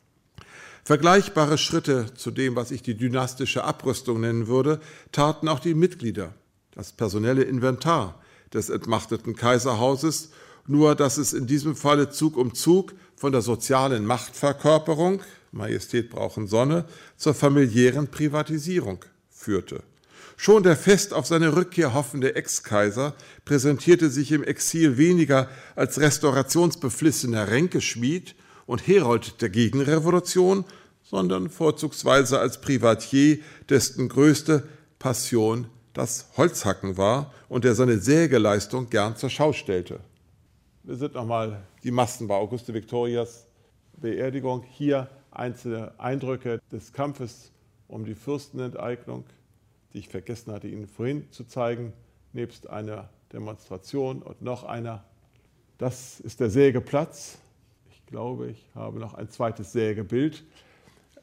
[0.82, 4.80] Vergleichbare Schritte zu dem, was ich die dynastische Abrüstung nennen würde,
[5.12, 6.34] taten auch die Mitglieder,
[6.72, 8.20] das personelle Inventar
[8.52, 10.32] des entmachteten Kaiserhauses,
[10.66, 16.48] nur dass es in diesem Falle Zug um Zug von der sozialen Machtverkörperung, Majestät brauchen
[16.48, 16.86] Sonne,
[17.16, 19.84] zur familiären Privatisierung führte.
[20.42, 27.48] Schon der fest auf seine Rückkehr hoffende Ex-Kaiser präsentierte sich im Exil weniger als restaurationsbeflissener
[27.48, 30.64] Ränkeschmied und Herold der Gegenrevolution,
[31.02, 34.66] sondern vorzugsweise als Privatier, dessen größte
[34.98, 40.00] Passion das Holzhacken war und der seine Sägeleistung gern zur Schau stellte.
[40.84, 43.46] Wir sind nochmal die Masten bei Auguste Victorias
[43.98, 44.62] Beerdigung.
[44.62, 47.52] Hier einzelne Eindrücke des Kampfes
[47.88, 49.26] um die Fürstenenteignung
[49.92, 51.92] die ich vergessen hatte, Ihnen vorhin zu zeigen,
[52.32, 55.04] nebst einer Demonstration und noch einer.
[55.78, 57.38] Das ist der Sägeplatz.
[57.90, 60.44] Ich glaube, ich habe noch ein zweites Sägebild.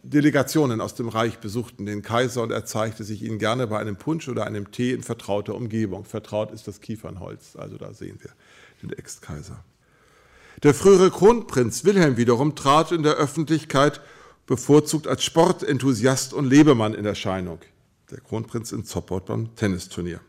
[0.03, 3.97] Delegationen aus dem Reich besuchten den Kaiser und er zeigte sich ihnen gerne bei einem
[3.97, 6.05] Punsch oder einem Tee in vertrauter Umgebung.
[6.05, 8.31] Vertraut ist das Kiefernholz, also da sehen wir
[8.81, 9.63] den Ex-Kaiser.
[10.63, 14.01] Der frühere Kronprinz Wilhelm wiederum trat in der Öffentlichkeit
[14.45, 17.59] bevorzugt als Sportenthusiast und Lebemann in Erscheinung.
[18.09, 20.21] Der Kronprinz in Zoppot beim Tennisturnier.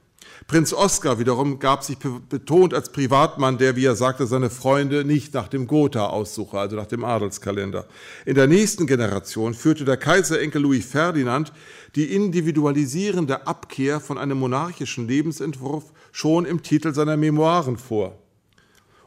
[0.49, 5.33] Prinz Oskar wiederum gab sich betont als Privatmann, der, wie er sagte, seine Freunde nicht
[5.33, 7.87] nach dem Gotha aussuche, also nach dem Adelskalender.
[8.27, 11.53] In der nächsten Generation führte der Kaiserenkel Louis Ferdinand
[11.95, 18.19] die individualisierende Abkehr von einem monarchischen Lebensentwurf schon im Titel seiner Memoiren vor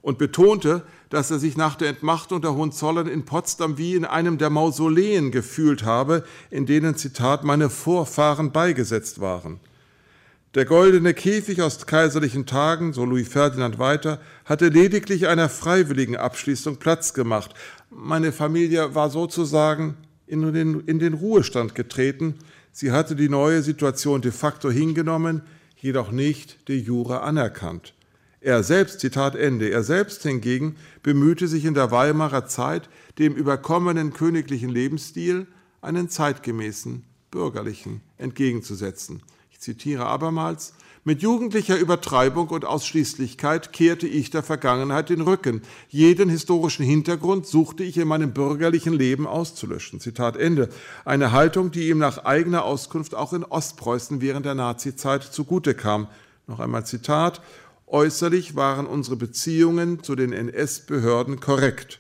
[0.02, 4.38] und betonte, dass er sich nach der Entmachtung der Hohenzollern in Potsdam wie in einem
[4.38, 9.60] der Mausoleen gefühlt habe, in denen, Zitat, meine Vorfahren beigesetzt waren.
[10.56, 16.78] Der goldene Käfig aus kaiserlichen Tagen, so Louis Ferdinand weiter, hatte lediglich einer freiwilligen Abschließung
[16.78, 17.54] Platz gemacht.
[17.90, 19.98] Meine Familie war sozusagen
[20.28, 22.36] in den, in den Ruhestand getreten.
[22.72, 25.42] Sie hatte die neue Situation de facto hingenommen,
[25.76, 27.94] jedoch nicht de jure anerkannt.
[28.42, 34.14] Er selbst, Zitat Ende, er selbst hingegen bemühte sich in der Weimarer Zeit, dem überkommenen
[34.14, 35.48] königlichen Lebensstil
[35.82, 39.22] einen zeitgemäßen, bürgerlichen entgegenzusetzen
[39.62, 40.74] zitiere abermals,
[41.04, 45.64] mit jugendlicher Übertreibung und Ausschließlichkeit kehrte ich der Vergangenheit den Rücken.
[45.90, 50.00] Jeden historischen Hintergrund suchte ich in meinem bürgerlichen Leben auszulöschen.
[50.00, 50.70] Zitat Ende.
[51.04, 56.08] Eine Haltung, die ihm nach eigener Auskunft auch in Ostpreußen während der Nazizeit zugute kam.
[56.46, 57.42] Noch einmal Zitat.
[57.94, 62.00] Äußerlich waren unsere Beziehungen zu den NS-Behörden korrekt.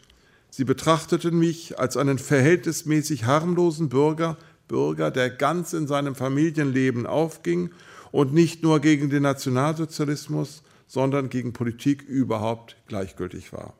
[0.49, 4.38] Sie betrachteten mich als einen verhältnismäßig harmlosen Bürger,
[4.69, 7.71] Bürger, der ganz in seinem Familienleben aufging
[8.13, 13.73] und nicht nur gegen den Nationalsozialismus, sondern gegen Politik überhaupt gleichgültig war.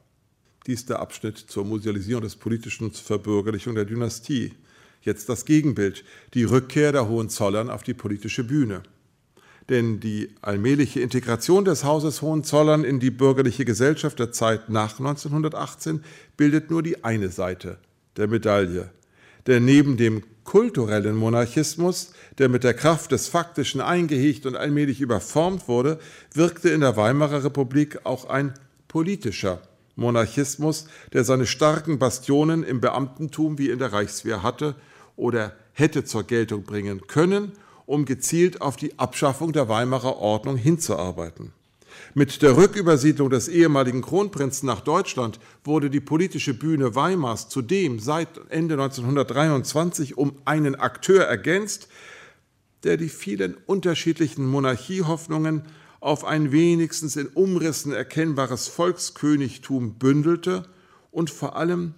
[0.68, 4.52] Dies der Abschnitt zur Musealisierung des politischen Verbürgerlichung der Dynastie.
[5.02, 8.84] Jetzt das Gegenbild, die Rückkehr der Hohenzollern auf die politische Bühne.
[9.72, 16.04] Denn die allmähliche Integration des Hauses Hohenzollern in die bürgerliche Gesellschaft der Zeit nach 1918
[16.36, 17.78] bildet nur die eine Seite
[18.18, 18.90] der Medaille.
[19.48, 25.70] Denn neben dem kulturellen Monarchismus, der mit der Kraft des Faktischen eingehegt und allmählich überformt
[25.70, 26.00] wurde,
[26.34, 28.54] wirkte in der Weimarer Republik auch ein
[28.90, 29.62] politischer
[29.96, 34.76] Monarchismus, der seine starken Bastionen im Beamtentum wie in der Reichswehr hatte
[35.16, 37.54] oder hätte zur Geltung bringen können,
[37.86, 41.54] um gezielt auf die Abschaffung der Weimarer Ordnung hinzuarbeiten.
[42.14, 48.30] Mit der Rückübersiedlung des ehemaligen Kronprinzen nach Deutschland wurde die politische Bühne Weimars zudem seit
[48.50, 51.88] Ende 1923 um einen Akteur ergänzt,
[52.84, 55.64] der die vielen unterschiedlichen Monarchiehoffnungen
[56.00, 60.66] auf ein wenigstens in Umrissen erkennbares Volkskönigtum bündelte
[61.12, 61.94] und vor allem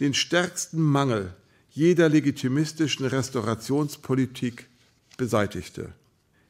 [0.00, 1.34] den stärksten Mangel
[1.70, 4.68] jeder legitimistischen Restaurationspolitik
[5.22, 5.92] beseitigte.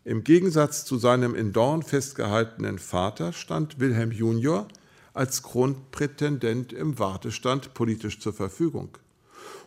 [0.03, 4.67] Im Gegensatz zu seinem in Dorn festgehaltenen Vater stand Wilhelm Junior
[5.13, 8.97] als Kronprätendent im Wartestand politisch zur Verfügung.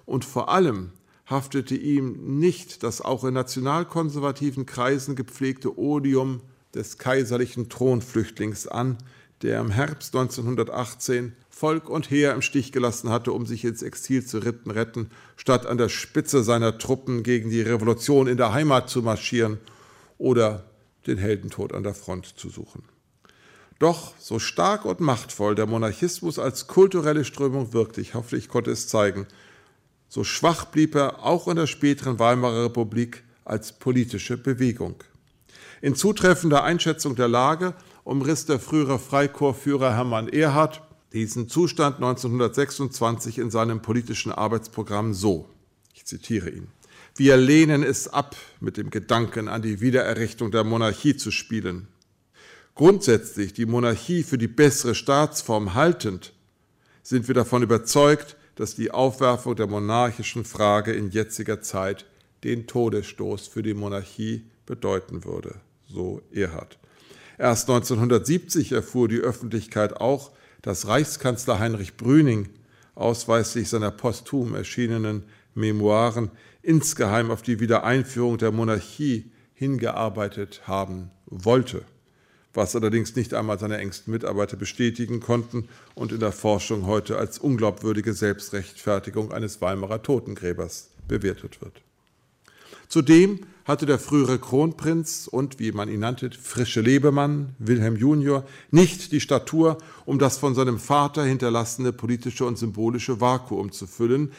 [0.08, 0.90] Und vor allem
[1.28, 6.42] haftete ihm nicht das auch in nationalkonservativen Kreisen gepflegte Odium
[6.74, 8.98] des kaiserlichen Thronflüchtlings an,
[9.44, 14.26] der im Herbst 1918 Volk und Heer im Stich gelassen hatte, um sich ins Exil
[14.26, 19.02] zu retten, statt an der Spitze seiner Truppen gegen die Revolution in der Heimat zu
[19.02, 19.60] marschieren
[20.18, 20.66] oder
[21.08, 22.84] den Heldentod an der Front zu suchen.
[23.80, 28.72] Doch so stark und machtvoll der Monarchismus als kulturelle Strömung wirkte, ich hoffe, ich konnte
[28.72, 29.26] es zeigen,
[30.10, 34.96] so schwach blieb er auch in der späteren Weimarer Republik als politische Bewegung.
[35.82, 40.82] In zutreffender Einschätzung der Lage umriss der frühere Freikorpsführer Hermann Erhard
[41.16, 45.48] diesen Zustand 1926 in seinem politischen Arbeitsprogramm so.
[45.94, 46.68] Ich zitiere ihn.
[47.16, 51.88] Wir lehnen es ab, mit dem Gedanken an die Wiedererrichtung der Monarchie zu spielen.
[52.76, 56.34] Grundsätzlich die Monarchie für die bessere Staatsform haltend,
[57.02, 62.06] sind wir davon überzeugt, dass die Aufwerfung der monarchischen Frage in jetziger Zeit
[62.44, 65.56] den Todesstoß für die Monarchie bedeuten würde,
[65.88, 66.78] so Erhard.
[67.38, 70.32] Erst 1970 erfuhr die Öffentlichkeit auch,
[70.66, 72.50] dass Reichskanzler Heinrich Brüning
[72.96, 75.22] ausweislich seiner posthum erschienenen
[75.54, 76.32] Memoiren
[76.64, 81.84] insgeheim auf die Wiedereinführung der Monarchie hingearbeitet haben wollte,
[82.52, 87.38] was allerdings nicht einmal seine engsten Mitarbeiter bestätigen konnten und in der Forschung heute als
[87.38, 91.85] unglaubwürdige Selbstrechtfertigung eines Weimarer Totengräbers bewertet wird.
[92.88, 99.12] Zudem hatte der frühere Kronprinz und, wie man ihn nannte, frische Lebemann, Wilhelm Junior, nicht
[99.12, 104.32] die Statur, um das von seinem Vater hinterlassene politische und symbolische Vakuum zu füllen,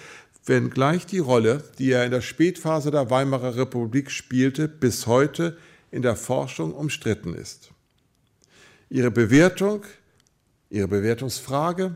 [0.44, 5.58] wenngleich die Rolle, die er in der Spätphase der Weimarer Republik spielte, bis heute
[5.90, 7.70] in der Forschung umstritten ist.
[8.88, 9.82] Ihre Bewertung,
[10.70, 11.94] ihre Bewertungsfrage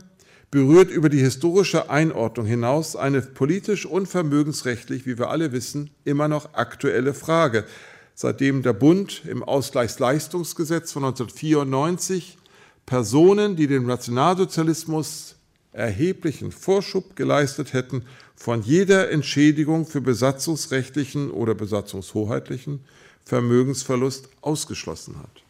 [0.51, 6.27] berührt über die historische Einordnung hinaus eine politisch und vermögensrechtlich, wie wir alle wissen, immer
[6.27, 7.65] noch aktuelle Frage.
[8.13, 12.37] Seitdem der Bund im Ausgleichsleistungsgesetz von 1994
[12.85, 15.35] Personen, die dem Nationalsozialismus
[15.71, 18.03] erheblichen Vorschub geleistet hätten,
[18.35, 22.81] von jeder Entschädigung für besatzungsrechtlichen oder besatzungshoheitlichen
[23.23, 25.43] Vermögensverlust ausgeschlossen hat.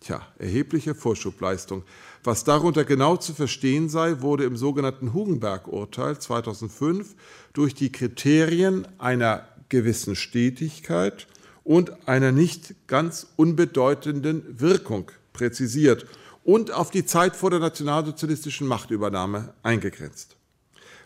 [0.00, 1.82] Tja, erhebliche Vorschubleistung.
[2.26, 7.14] Was darunter genau zu verstehen sei, wurde im sogenannten Hugenberg-Urteil 2005
[7.52, 11.28] durch die Kriterien einer gewissen Stetigkeit
[11.62, 16.04] und einer nicht ganz unbedeutenden Wirkung präzisiert
[16.42, 20.34] und auf die Zeit vor der nationalsozialistischen Machtübernahme eingegrenzt.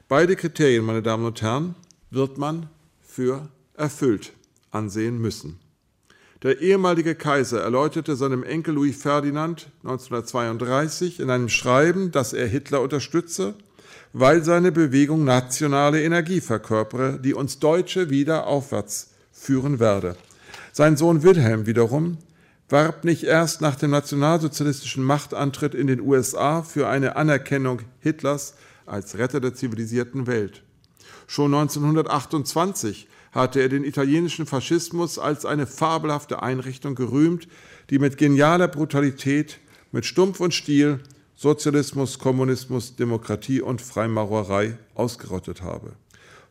[0.08, 1.74] Beide Kriterien, meine Damen und Herren,
[2.10, 2.70] wird man
[3.02, 4.32] für erfüllt
[4.70, 5.58] ansehen müssen.
[6.42, 12.80] Der ehemalige Kaiser erläuterte seinem Enkel Louis Ferdinand 1932 in einem Schreiben, dass er Hitler
[12.80, 13.52] unterstütze,
[14.14, 20.16] weil seine Bewegung nationale Energie verkörpere, die uns Deutsche wieder aufwärts führen werde.
[20.72, 22.16] Sein Sohn Wilhelm wiederum
[22.70, 28.54] warb nicht erst nach dem nationalsozialistischen Machtantritt in den USA für eine Anerkennung Hitlers
[28.86, 30.62] als Retter der zivilisierten Welt.
[31.26, 37.48] Schon 1928 hatte er den italienischen Faschismus als eine fabelhafte Einrichtung gerühmt,
[37.90, 39.58] die mit genialer Brutalität,
[39.92, 41.00] mit Stumpf und Stiel
[41.40, 45.92] Sozialismus, Kommunismus, Demokratie und Freimaurerei ausgerottet habe.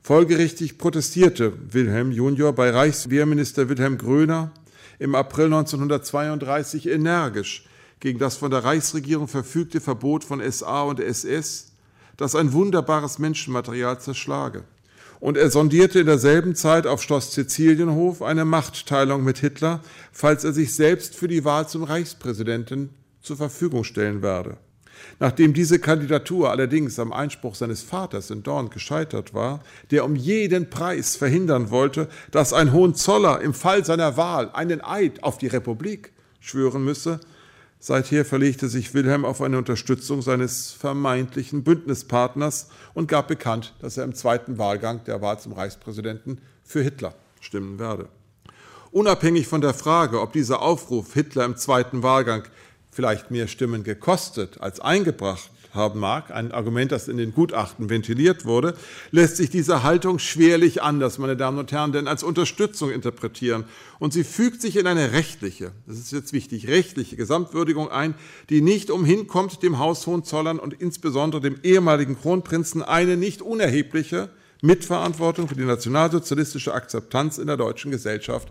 [0.01, 4.51] Folgerichtig protestierte Wilhelm Junior bei Reichswehrminister Wilhelm Gröner
[4.97, 7.65] im April 1932 energisch
[7.99, 11.73] gegen das von der Reichsregierung verfügte Verbot von SA und SS,
[12.17, 14.63] das ein wunderbares Menschenmaterial zerschlage
[15.19, 20.53] und er sondierte in derselben Zeit auf Schloss Sizilienhof eine Machtteilung mit Hitler, falls er
[20.53, 22.89] sich selbst für die Wahl zum Reichspräsidenten
[23.21, 24.57] zur Verfügung stellen werde.
[25.19, 29.61] Nachdem diese Kandidatur allerdings am Einspruch seines Vaters in Dorn gescheitert war,
[29.91, 35.23] der um jeden Preis verhindern wollte, dass ein Hohenzoller im Fall seiner Wahl einen Eid
[35.23, 37.19] auf die Republik schwören müsse,
[37.81, 44.03] Seither verlegte sich Wilhelm auf eine Unterstützung seines vermeintlichen Bündnispartners und gab bekannt, dass er
[44.03, 48.09] im zweiten Wahlgang der Wahl zum Reichspräsidenten für Hitler stimmen werde.
[48.91, 52.43] Unabhängig von der Frage, ob dieser Aufruf Hitler im zweiten Wahlgang
[52.91, 58.45] vielleicht mehr Stimmen gekostet als eingebracht haben mag, ein Argument, das in den Gutachten ventiliert
[58.45, 58.75] wurde,
[59.11, 63.65] lässt sich diese Haltung schwerlich anders, meine Damen und Herren, denn als Unterstützung interpretieren.
[63.99, 68.15] Und sie fügt sich in eine rechtliche, das ist jetzt wichtig, rechtliche Gesamtwürdigung ein,
[68.49, 74.29] die nicht umhin kommt, dem Haus Hohenzollern und insbesondere dem ehemaligen Kronprinzen eine nicht unerhebliche
[74.61, 78.49] Mitverantwortung für die nationalsozialistische Akzeptanz in der deutschen Gesellschaft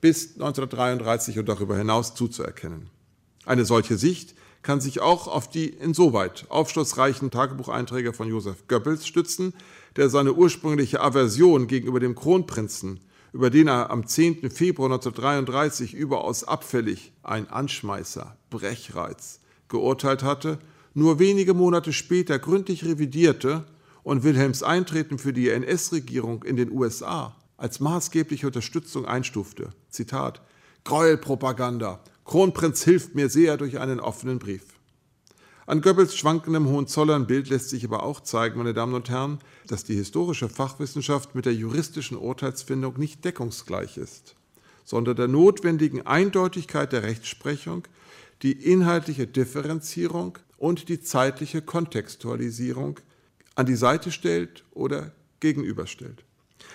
[0.00, 2.88] bis 1933 und darüber hinaus zuzuerkennen.
[3.44, 9.54] Eine solche Sicht kann sich auch auf die insoweit aufschlussreichen Tagebucheinträge von Josef Goebbels stützen,
[9.96, 13.00] der seine ursprüngliche Aversion gegenüber dem Kronprinzen,
[13.32, 14.50] über den er am 10.
[14.50, 20.58] Februar 1933 überaus abfällig ein Anschmeißer, Brechreiz geurteilt hatte,
[20.94, 23.64] nur wenige Monate später gründlich revidierte
[24.02, 29.70] und Wilhelms Eintreten für die NS-Regierung in den USA als maßgebliche Unterstützung einstufte.
[29.90, 30.40] Zitat:
[30.84, 34.62] Gräuelpropaganda, Kronprinz hilft mir sehr durch einen offenen Brief.
[35.64, 39.94] An Goebbels schwankendem Hohenzollern-Bild lässt sich aber auch zeigen, meine Damen und Herren, dass die
[39.94, 44.36] historische Fachwissenschaft mit der juristischen Urteilsfindung nicht deckungsgleich ist,
[44.84, 47.84] sondern der notwendigen Eindeutigkeit der Rechtsprechung
[48.42, 53.00] die inhaltliche Differenzierung und die zeitliche Kontextualisierung
[53.54, 56.24] an die Seite stellt oder gegenüberstellt.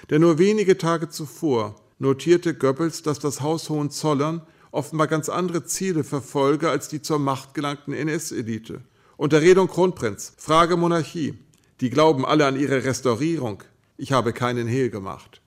[0.09, 4.41] Denn nur wenige Tage zuvor notierte Goebbels, dass das Haus Hohenzollern
[4.73, 8.81] offenbar ganz andere Ziele verfolge als die zur Macht gelangten NS-Elite.
[9.17, 11.35] Unterredung Kronprinz, Frage Monarchie.
[11.79, 13.63] Die glauben alle an ihre Restaurierung.
[13.97, 15.41] Ich habe keinen Hehl gemacht.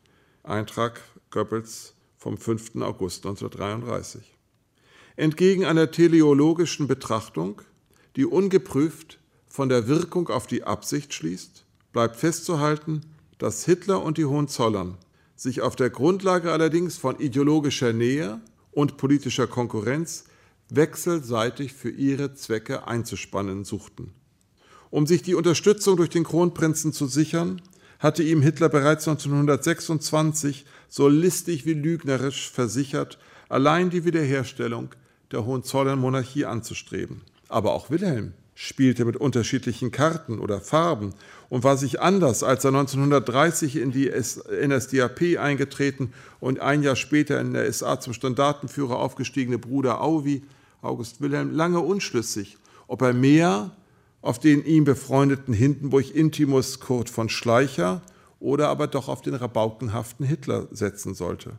[0.44, 2.76] Eintrag Goebbels vom 5.
[2.82, 4.22] August 1933.
[5.16, 7.62] Entgegen einer teleologischen Betrachtung,
[8.14, 9.18] die ungeprüft
[9.48, 13.00] von der Wirkung auf die Absicht schließt, bleibt festzuhalten,
[13.38, 14.98] dass Hitler und die Hohenzollern
[15.34, 18.40] sich auf der Grundlage allerdings von ideologischer Nähe
[18.76, 20.24] und politischer Konkurrenz
[20.68, 24.12] wechselseitig für ihre Zwecke einzuspannen suchten.
[24.90, 27.62] Um sich die Unterstützung durch den Kronprinzen zu sichern,
[27.98, 33.18] hatte ihm Hitler bereits 1926 so listig wie lügnerisch versichert,
[33.48, 34.90] allein die Wiederherstellung
[35.32, 37.22] der Hohenzollern-Monarchie anzustreben.
[37.48, 41.12] Aber auch Wilhelm spielte mit unterschiedlichen Karten oder Farben
[41.50, 47.38] und war sich anders, als er 1930 in die NSDAP eingetreten und ein Jahr später
[47.38, 50.42] in der SA zum Standartenführer aufgestiegene Bruder Auwi,
[50.80, 53.76] August Wilhelm, lange unschlüssig, ob er mehr
[54.22, 58.00] auf den ihm befreundeten Hindenburg Intimus Kurt von Schleicher
[58.40, 61.58] oder aber doch auf den rabaukenhaften Hitler setzen sollte.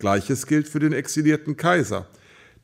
[0.00, 2.08] Gleiches gilt für den exilierten Kaiser,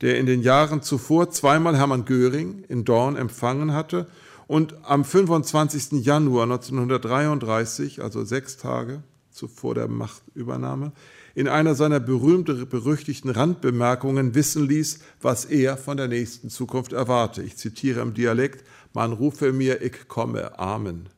[0.00, 4.06] der in den Jahren zuvor zweimal Hermann Göring in Dorn empfangen hatte
[4.46, 6.04] und am 25.
[6.04, 10.92] Januar 1933, also sechs Tage zuvor der Machtübernahme,
[11.34, 17.42] in einer seiner berühmten, berüchtigten Randbemerkungen wissen ließ, was er von der nächsten Zukunft erwarte.
[17.42, 21.08] Ich zitiere im Dialekt, man rufe mir, ich komme, Amen.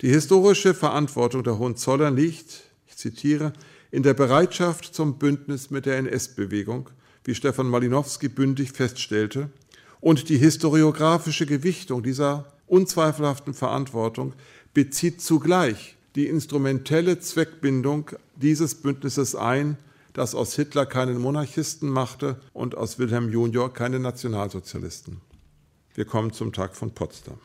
[0.00, 3.52] Die historische Verantwortung der Hohenzollern liegt, ich zitiere,
[3.90, 6.90] in der Bereitschaft zum Bündnis mit der NS-Bewegung,
[7.28, 9.50] wie Stefan Malinowski bündig feststellte,
[10.00, 14.32] und die historiografische Gewichtung dieser unzweifelhaften Verantwortung
[14.72, 19.76] bezieht zugleich die instrumentelle Zweckbindung dieses Bündnisses ein,
[20.14, 25.20] das aus Hitler keinen Monarchisten machte und aus Wilhelm Junior keine Nationalsozialisten.
[25.92, 27.36] Wir kommen zum Tag von Potsdam.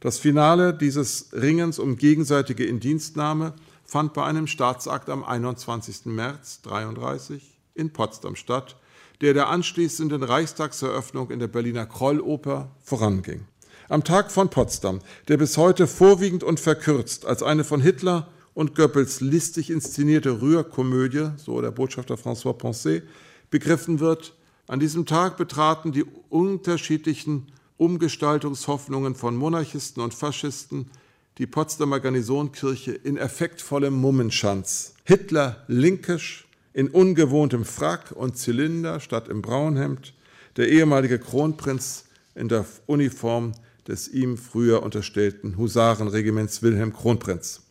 [0.00, 3.52] Das Finale dieses Ringens um gegenseitige Indienstnahme
[3.84, 6.06] fand bei einem Staatsakt am 21.
[6.06, 8.76] März 1933 in Potsdam statt,
[9.22, 13.46] der der anschließenden Reichstagseröffnung in der Berliner Krolloper voranging.
[13.88, 18.74] Am Tag von Potsdam, der bis heute vorwiegend und verkürzt als eine von Hitler und
[18.74, 23.04] Goebbels listig inszenierte Rührkomödie, so der Botschafter François Poncet,
[23.50, 24.34] begriffen wird,
[24.66, 30.90] an diesem Tag betraten die unterschiedlichen Umgestaltungshoffnungen von Monarchisten und Faschisten
[31.38, 34.94] die Potsdamer Garnisonkirche in effektvollem Mummenschanz.
[35.04, 40.14] Hitler linkisch, in ungewohntem Frack und Zylinder statt im Braunhemd,
[40.56, 42.04] der ehemalige Kronprinz
[42.34, 43.52] in der Uniform
[43.86, 47.62] des ihm früher unterstellten Husarenregiments Wilhelm Kronprinz.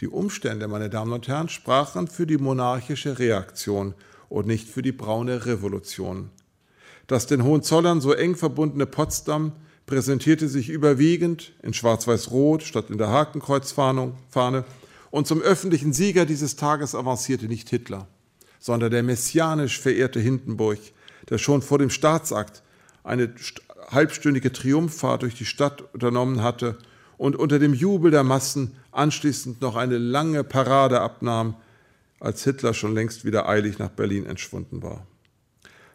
[0.00, 3.94] Die Umstände, meine Damen und Herren, sprachen für die monarchische Reaktion
[4.28, 6.30] und nicht für die braune Revolution.
[7.06, 9.52] Das den Hohenzollern so eng verbundene Potsdam
[9.86, 14.12] präsentierte sich überwiegend in Schwarz-Weiß-Rot statt in der Hakenkreuzfahne
[15.10, 18.08] und zum öffentlichen Sieger dieses Tages avancierte nicht Hitler,
[18.58, 20.78] sondern der messianisch verehrte Hindenburg,
[21.28, 22.62] der schon vor dem Staatsakt
[23.02, 23.34] eine
[23.90, 26.78] halbstündige Triumphfahrt durch die Stadt unternommen hatte
[27.16, 31.56] und unter dem Jubel der Massen anschließend noch eine lange Parade abnahm,
[32.20, 35.06] als Hitler schon längst wieder eilig nach Berlin entschwunden war.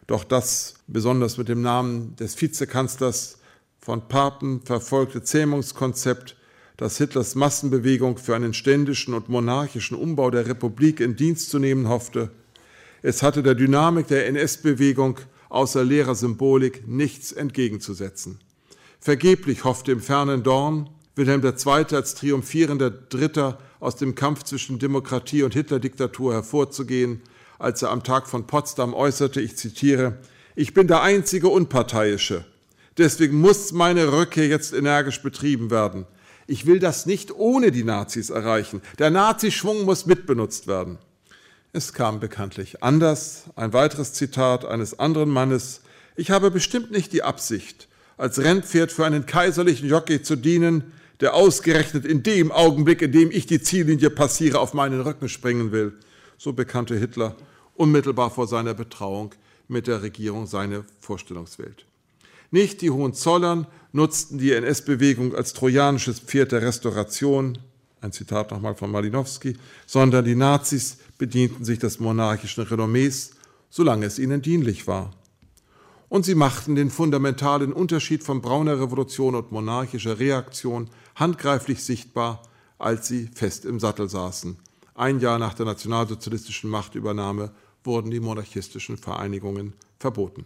[0.06, 3.38] Doch das, besonders mit dem Namen des Vizekanzlers
[3.80, 6.36] von Papen verfolgte Zähmungskonzept
[6.76, 11.88] das Hitlers Massenbewegung für einen ständischen und monarchischen Umbau der Republik in Dienst zu nehmen
[11.88, 12.30] hoffte.
[13.02, 15.18] Es hatte der Dynamik der NS-Bewegung
[15.48, 18.40] außer leerer Symbolik nichts entgegenzusetzen.
[19.00, 21.94] Vergeblich hoffte im fernen Dorn Wilhelm II.
[21.94, 27.22] als triumphierender Dritter aus dem Kampf zwischen Demokratie und Hitler-Diktatur hervorzugehen,
[27.58, 30.18] als er am Tag von Potsdam äußerte, ich zitiere,
[30.54, 32.44] ich bin der einzige Unparteiische.
[32.98, 36.06] Deswegen muss meine Rückkehr jetzt energisch betrieben werden.
[36.46, 38.80] Ich will das nicht ohne die Nazis erreichen.
[38.98, 40.98] Der Nazischwung muss mitbenutzt werden.
[41.72, 43.44] Es kam bekanntlich anders.
[43.56, 45.82] Ein weiteres Zitat eines anderen Mannes.
[46.14, 51.34] Ich habe bestimmt nicht die Absicht, als Rennpferd für einen kaiserlichen Jockey zu dienen, der
[51.34, 55.94] ausgerechnet in dem Augenblick, in dem ich die Ziellinie passiere, auf meinen Rücken springen will.
[56.38, 57.36] So bekannte Hitler
[57.74, 59.34] unmittelbar vor seiner Betrauung
[59.68, 61.84] mit der Regierung seine Vorstellungswelt.
[62.50, 63.66] Nicht die Hohenzollern
[63.96, 67.58] nutzten die NS-Bewegung als trojanisches Pferd der Restauration,
[68.00, 73.30] ein Zitat nochmal von Malinowski, sondern die Nazis bedienten sich des monarchischen Renommees,
[73.70, 75.10] solange es ihnen dienlich war.
[76.08, 82.42] Und sie machten den fundamentalen Unterschied von brauner Revolution und monarchischer Reaktion handgreiflich sichtbar,
[82.78, 84.56] als sie fest im Sattel saßen.
[84.94, 87.50] Ein Jahr nach der nationalsozialistischen Machtübernahme
[87.82, 90.44] wurden die monarchistischen Vereinigungen verboten.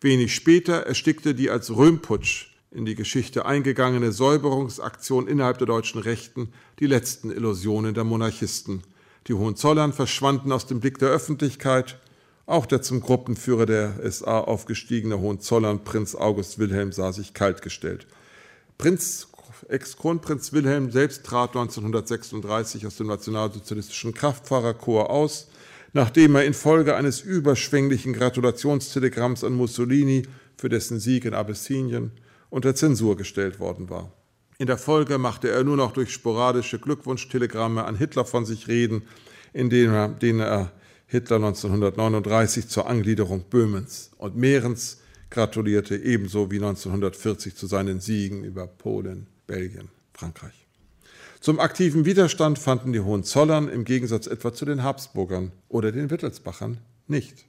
[0.00, 6.52] Wenig später erstickte die als Röhmputsch in die Geschichte eingegangene Säuberungsaktion innerhalb der deutschen Rechten
[6.78, 8.82] die letzten Illusionen der Monarchisten.
[9.28, 11.98] Die Hohenzollern verschwanden aus dem Blick der Öffentlichkeit.
[12.46, 18.06] Auch der zum Gruppenführer der SA aufgestiegene Hohenzollern Prinz August Wilhelm sah sich kaltgestellt.
[18.78, 19.28] Prinz
[19.68, 25.48] Ex-Kronprinz Wilhelm selbst trat 1936 aus dem nationalsozialistischen Kraftfahrerkorps aus
[25.96, 30.24] nachdem er infolge eines überschwänglichen Gratulationstelegramms an Mussolini
[30.58, 32.10] für dessen Sieg in Abessinien
[32.50, 34.12] unter Zensur gestellt worden war.
[34.58, 39.02] In der Folge machte er nur noch durch sporadische Glückwunschtelegramme an Hitler von sich reden,
[39.52, 40.72] in denen er, er
[41.06, 48.66] Hitler 1939 zur Angliederung Böhmens und Mährens gratulierte, ebenso wie 1940 zu seinen Siegen über
[48.66, 50.66] Polen, Belgien, Frankreich.
[51.40, 56.78] Zum aktiven Widerstand fanden die Hohenzollern im Gegensatz etwa zu den Habsburgern oder den Wittelsbachern
[57.06, 57.44] nicht.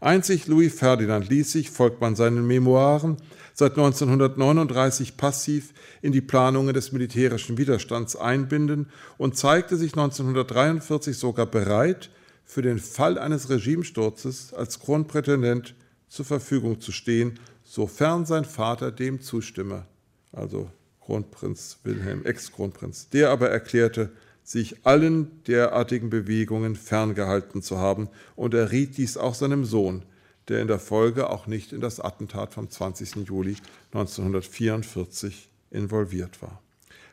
[0.00, 3.16] Einzig Louis Ferdinand ließ sich, folgt man seinen Memoiren,
[3.52, 8.86] seit 1939 passiv in die Planungen des militärischen Widerstands einbinden
[9.16, 12.10] und zeigte sich 1943 sogar bereit,
[12.44, 15.74] für den Fall eines Regimesturzes als Kronprätendent
[16.08, 19.84] zur Verfügung zu stehen, sofern sein Vater dem zustimme,
[20.32, 20.70] also
[21.00, 23.10] Kronprinz Wilhelm, Ex-Kronprinz.
[23.10, 24.10] Der aber erklärte,
[24.48, 30.06] sich allen derartigen Bewegungen ferngehalten zu haben und erriet dies auch seinem Sohn,
[30.48, 33.26] der in der Folge auch nicht in das Attentat vom 20.
[33.28, 33.56] Juli
[33.92, 36.62] 1944 involviert war.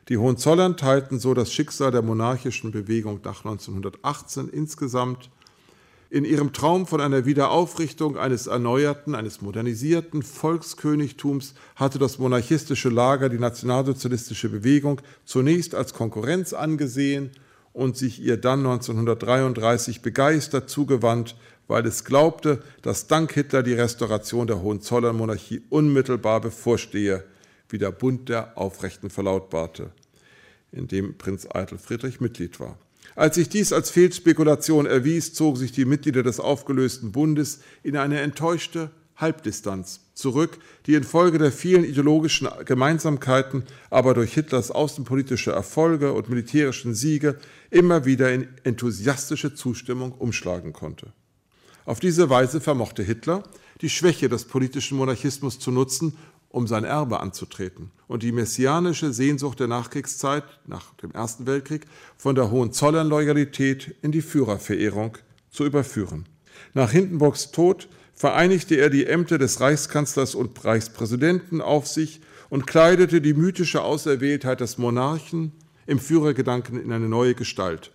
[0.08, 5.28] Die Hohenzollern teilten so das Schicksal der monarchischen Bewegung nach 1918 insgesamt
[6.08, 13.28] in ihrem Traum von einer Wiederaufrichtung eines erneuerten, eines modernisierten Volkskönigtums hatte das monarchistische Lager
[13.28, 17.30] die nationalsozialistische Bewegung zunächst als Konkurrenz angesehen
[17.72, 21.36] und sich ihr dann 1933 begeistert zugewandt,
[21.66, 27.24] weil es glaubte, dass dank Hitler die Restauration der Hohenzollernmonarchie unmittelbar bevorstehe,
[27.68, 29.90] wie der Bund der Aufrechten verlautbarte,
[30.70, 32.78] in dem Prinz Eitel Friedrich Mitglied war.
[33.16, 38.20] Als sich dies als Fehlspekulation erwies, zogen sich die Mitglieder des aufgelösten Bundes in eine
[38.20, 46.28] enttäuschte Halbdistanz zurück, die infolge der vielen ideologischen Gemeinsamkeiten, aber durch Hitlers außenpolitische Erfolge und
[46.28, 47.38] militärischen Siege
[47.70, 51.12] immer wieder in enthusiastische Zustimmung umschlagen konnte.
[51.86, 53.44] Auf diese Weise vermochte Hitler,
[53.80, 56.18] die Schwäche des politischen Monarchismus zu nutzen,
[56.48, 61.86] um sein Erbe anzutreten und die messianische Sehnsucht der Nachkriegszeit nach dem Ersten Weltkrieg
[62.16, 65.18] von der Hohenzollern-Loyalität in die Führerverehrung
[65.50, 66.26] zu überführen.
[66.74, 73.20] Nach Hindenburgs Tod vereinigte er die Ämter des Reichskanzlers und Reichspräsidenten auf sich und kleidete
[73.20, 75.52] die mythische Auserwähltheit des Monarchen
[75.86, 77.92] im Führergedanken in eine neue Gestalt.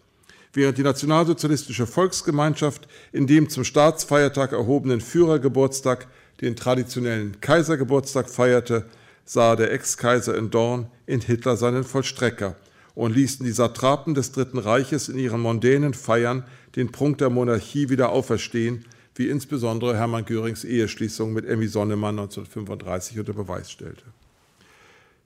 [0.53, 6.07] Während die nationalsozialistische Volksgemeinschaft in dem zum Staatsfeiertag erhobenen Führergeburtstag
[6.41, 8.85] den traditionellen Kaisergeburtstag feierte,
[9.25, 12.55] sah der Ex-Kaiser in Dorn in Hitler seinen Vollstrecker
[12.95, 16.43] und ließen die Satrapen des Dritten Reiches in ihren mondänen Feiern
[16.75, 18.85] den Prunk der Monarchie wieder auferstehen,
[19.15, 24.03] wie insbesondere Hermann Görings Eheschließung mit Emmy Sonnemann 1935 unter Beweis stellte.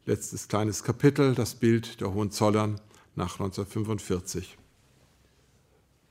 [0.06, 2.80] Letztes kleines Kapitel, das Bild der Hohenzollern
[3.16, 4.58] nach 1945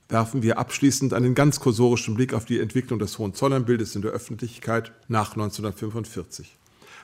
[0.09, 4.91] werfen wir abschließend einen ganz kursorischen Blick auf die Entwicklung des Hohenzollernbildes in der Öffentlichkeit
[5.07, 6.57] nach 1945.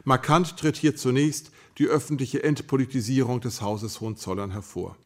[0.04, 4.98] Markant tritt hier zunächst die öffentliche Entpolitisierung des Hauses Hohenzollern hervor.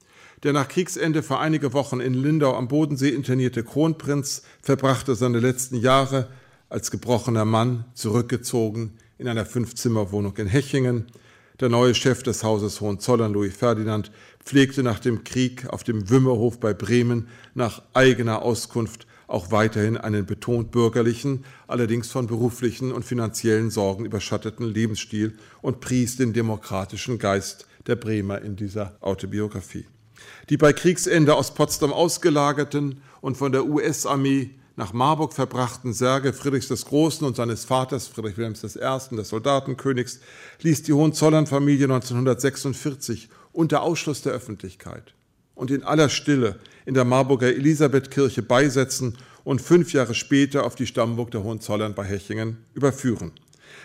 [0.43, 5.77] Der nach Kriegsende für einige Wochen in Lindau am Bodensee internierte Kronprinz verbrachte seine letzten
[5.77, 6.27] Jahre
[6.69, 11.05] als gebrochener Mann zurückgezogen in einer Fünfzimmerwohnung in Hechingen.
[11.61, 14.11] Der neue Chef des Hauses Hohenzollern, Louis Ferdinand,
[14.43, 20.25] pflegte nach dem Krieg auf dem Wümmerhof bei Bremen nach eigener Auskunft auch weiterhin einen
[20.25, 27.67] betont bürgerlichen, allerdings von beruflichen und finanziellen Sorgen überschatteten Lebensstil und pries den demokratischen Geist
[27.87, 29.85] der Bremer in dieser Autobiografie.
[30.49, 36.67] Die bei Kriegsende aus Potsdam ausgelagerten und von der US-Armee nach Marburg verbrachten Särge Friedrichs
[36.67, 40.19] des Großen und seines Vaters Friedrich Wilhelms I., des Soldatenkönigs,
[40.61, 45.13] ließ die Hohenzollern-Familie 1946 unter Ausschluss der Öffentlichkeit
[45.55, 50.87] und in aller Stille in der Marburger Elisabethkirche beisetzen und fünf Jahre später auf die
[50.87, 53.31] Stammburg der Hohenzollern bei Hechingen überführen.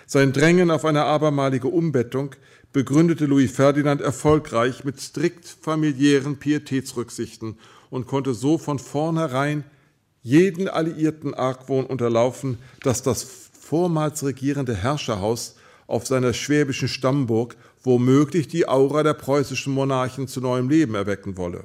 [0.06, 2.34] Sein Drängen auf eine abermalige Umbettung
[2.72, 7.58] begründete Louis Ferdinand erfolgreich mit strikt familiären Pietätsrücksichten
[7.90, 9.64] und konnte so von vornherein
[10.22, 15.56] jeden alliierten Argwohn unterlaufen, dass das vormals regierende Herrscherhaus
[15.86, 21.64] auf seiner schwäbischen Stammburg womöglich die Aura der preußischen Monarchen zu neuem Leben erwecken wolle.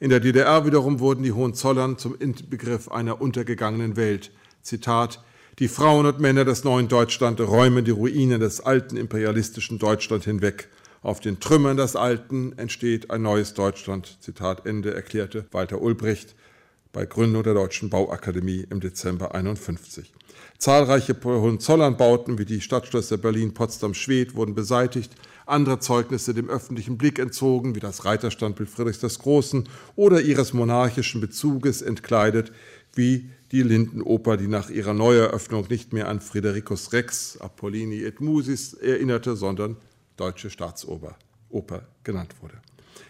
[0.00, 4.30] In der DDR wiederum wurden die Hohenzollern zum Inbegriff einer untergegangenen Welt.
[4.62, 5.22] Zitat
[5.58, 10.68] Die Frauen und Männer des neuen Deutschland räumen die Ruinen des alten imperialistischen Deutschland hinweg.
[11.02, 14.18] Auf den Trümmern des Alten entsteht ein neues Deutschland.
[14.20, 16.36] Zitat Ende erklärte Walter Ulbricht
[16.92, 20.12] bei Gründung der Deutschen Bauakademie im Dezember 51.
[20.58, 25.12] Zahlreiche Hohenzollernbauten wie die Stadtschlösser Berlin, Potsdam, Schwedt wurden beseitigt,
[25.46, 31.20] andere Zeugnisse dem öffentlichen Blick entzogen, wie das Reiterstandbild Friedrichs des Großen oder ihres monarchischen
[31.20, 32.52] Bezuges entkleidet,
[32.94, 38.74] wie die Lindenoper, die nach ihrer Neueröffnung nicht mehr an Fridericus Rex, Apollini et Musis
[38.74, 39.76] erinnerte, sondern
[40.16, 41.16] Deutsche Staatsoper
[41.50, 42.60] Oper genannt wurde.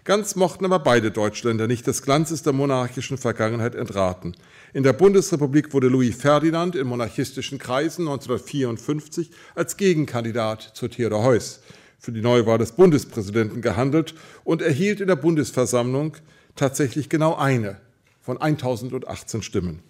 [0.09, 4.33] Ganz mochten aber beide Deutschländer nicht des Glanzes der monarchischen Vergangenheit entraten.
[4.73, 11.61] In der Bundesrepublik wurde Louis Ferdinand in monarchistischen Kreisen 1954 als Gegenkandidat zu Theodor Heuss
[11.99, 16.17] für die Neuwahl des Bundespräsidenten gehandelt und erhielt in der Bundesversammlung
[16.57, 17.77] tatsächlich genau eine
[18.23, 19.83] von 1018 Stimmen.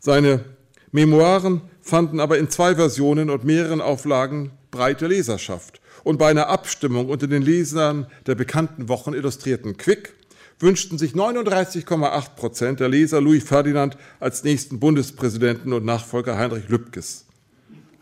[0.00, 0.44] Seine
[0.90, 5.80] Memoiren fanden aber in zwei Versionen und mehreren Auflagen breite Leserschaft.
[6.04, 10.14] Und bei einer Abstimmung unter den Lesern der bekannten Wochen illustrierten Quick
[10.60, 17.24] wünschten sich 39,8 Prozent der Leser Louis Ferdinand als nächsten Bundespräsidenten und Nachfolger Heinrich Lübkes.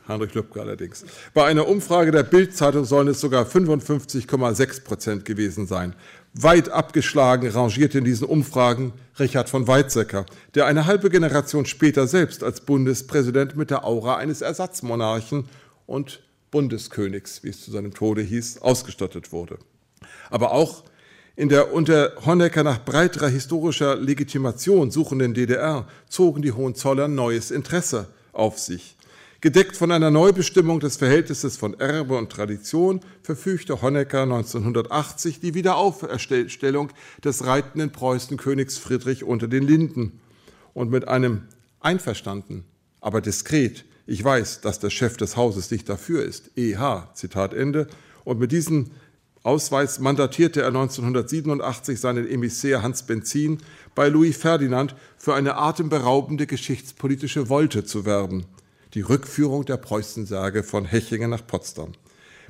[0.09, 1.05] Heinrich Lübke allerdings.
[1.33, 5.95] Bei einer Umfrage der Bild-Zeitung sollen es sogar 55,6 Prozent gewesen sein.
[6.35, 12.43] Weit abgeschlagen rangierte in diesen Umfragen Richard von Weizsäcker, der eine halbe Generation später selbst
[12.43, 15.45] als Bundespräsident mit der Aura eines Ersatzmonarchen
[15.87, 16.21] und
[16.53, 19.59] Bundeskönigs, wie es zu seinem Tode hieß, ausgestattet wurde.
[20.31, 20.85] Aber auch
[21.35, 28.07] in der unter Honecker nach breiterer historischer Legitimation suchenden DDR zogen die Hohenzollern neues Interesse
[28.33, 28.97] auf sich.
[29.41, 36.93] Gedeckt von einer Neubestimmung des Verhältnisses von Erbe und Tradition verfügte Honecker 1980 die Wiederauferstellung
[37.25, 40.21] des reitenden Preußenkönigs Friedrich unter den Linden.
[40.75, 41.43] Und mit einem
[41.81, 42.65] einverstanden,
[43.01, 47.87] aber diskret, ich weiß, dass der Chef des Hauses nicht dafür ist, EH, Zitat Ende,
[48.25, 48.91] und mit diesem
[49.43, 53.59] Ausweis mandatierte er 1987 seinen Emissär Hans Benzin
[53.95, 58.47] bei Louis Ferdinand für eine atemberaubende geschichtspolitische Wolte zu werben–
[58.95, 61.93] die Rückführung der Preußensage von Hechingen nach Potsdam.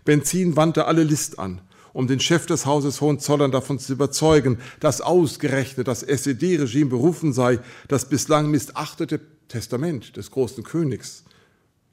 [0.05, 1.61] Benzin wandte alle List an,
[1.93, 7.61] um den Chef des Hauses Hohenzollern davon zu überzeugen, dass ausgerechnet das SED-Regime berufen sei,
[7.89, 11.25] das bislang missachtete Testament des großen Königs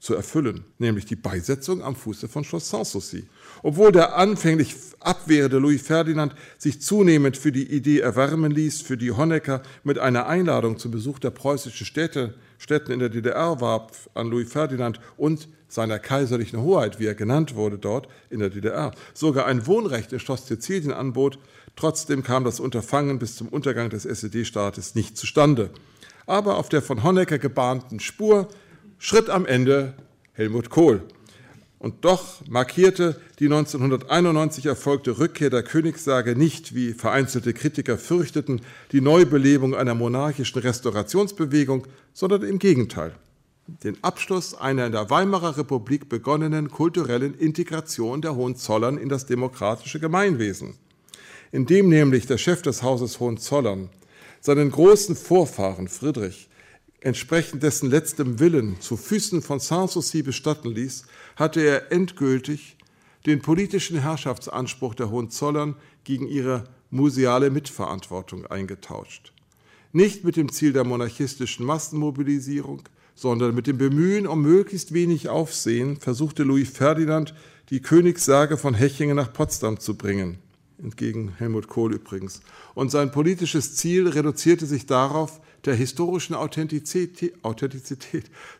[0.00, 3.28] zu erfüllen, nämlich die Beisetzung am Fuße von Schloss Sanssouci.
[3.62, 9.12] Obwohl der anfänglich abwehrende Louis Ferdinand sich zunehmend für die Idee erwärmen ließ, für die
[9.12, 14.28] Honecker mit einer Einladung zum Besuch der preußischen Städte, Städten in der DDR warb an
[14.28, 19.46] Louis Ferdinand und seiner kaiserlichen Hoheit, wie er genannt wurde dort in der DDR, sogar
[19.46, 21.38] ein Wohnrecht in Schloss Sizilien anbot,
[21.76, 25.70] trotzdem kam das Unterfangen bis zum Untergang des SED-Staates nicht zustande.
[26.26, 28.48] Aber auf der von Honecker gebahnten Spur
[29.00, 29.94] schritt am Ende
[30.34, 31.02] Helmut Kohl.
[31.80, 38.60] Und doch markierte die 1991 erfolgte Rückkehr der Königssage nicht, wie vereinzelte Kritiker fürchteten,
[38.92, 43.14] die Neubelebung einer monarchischen Restaurationsbewegung, sondern im Gegenteil
[43.84, 50.00] den Abschluss einer in der Weimarer Republik begonnenen kulturellen Integration der Hohenzollern in das demokratische
[50.00, 50.74] Gemeinwesen,
[51.52, 53.88] indem nämlich der Chef des Hauses Hohenzollern
[54.40, 56.49] seinen großen Vorfahren Friedrich
[57.00, 61.04] entsprechend dessen letztem Willen zu Füßen von Sanssouci bestatten ließ,
[61.36, 62.76] hatte er endgültig
[63.26, 69.32] den politischen Herrschaftsanspruch der Hohenzollern gegen ihre museale Mitverantwortung eingetauscht.
[69.92, 72.82] Nicht mit dem Ziel der monarchistischen Massenmobilisierung,
[73.14, 77.34] sondern mit dem Bemühen um möglichst wenig Aufsehen versuchte Louis Ferdinand,
[77.70, 80.38] die Königssage von Hechingen nach Potsdam zu bringen,
[80.78, 82.40] entgegen Helmut Kohl übrigens.
[82.74, 87.34] Und sein politisches Ziel reduzierte sich darauf, der historischen Authentizität,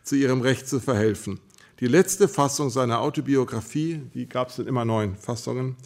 [0.02, 1.40] zu ihrem Recht zu verhelfen.
[1.80, 5.76] Die letzte Fassung seiner Autobiografie, die gab es in immer neun Fassungen,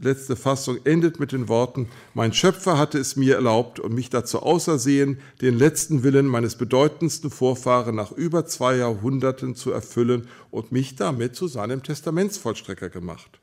[0.00, 4.40] letzte Fassung endet mit den Worten, mein Schöpfer hatte es mir erlaubt und mich dazu
[4.40, 10.96] ausersehen, den letzten Willen meines bedeutendsten Vorfahren nach über zwei Jahrhunderten zu erfüllen und mich
[10.96, 13.40] damit zu seinem Testamentsvollstrecker gemacht.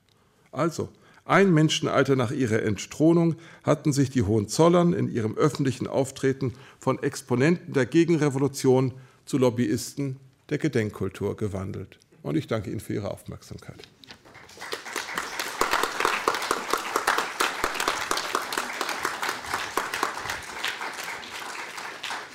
[0.52, 0.90] Also,
[1.28, 7.74] ein Menschenalter nach ihrer Entthronung hatten sich die Hohenzollern in ihrem öffentlichen Auftreten von Exponenten
[7.74, 8.94] der Gegenrevolution
[9.26, 10.18] zu Lobbyisten
[10.50, 12.00] der Gedenkkultur gewandelt.
[12.24, 13.88] Und ich danke Ihnen für Ihre Aufmerksamkeit.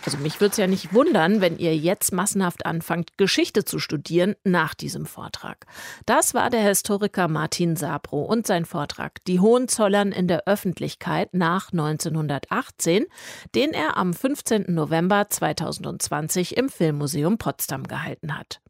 [0.05, 4.35] Also mich würde es ja nicht wundern, wenn ihr jetzt massenhaft anfangt, Geschichte zu studieren
[4.43, 5.67] nach diesem Vortrag.
[6.07, 11.73] Das war der Historiker Martin Sabro und sein Vortrag Die Hohenzollern in der Öffentlichkeit nach
[11.73, 13.07] 1918,
[13.55, 14.67] den er am 15.
[14.69, 18.61] November 2020 im Filmmuseum Potsdam gehalten hat.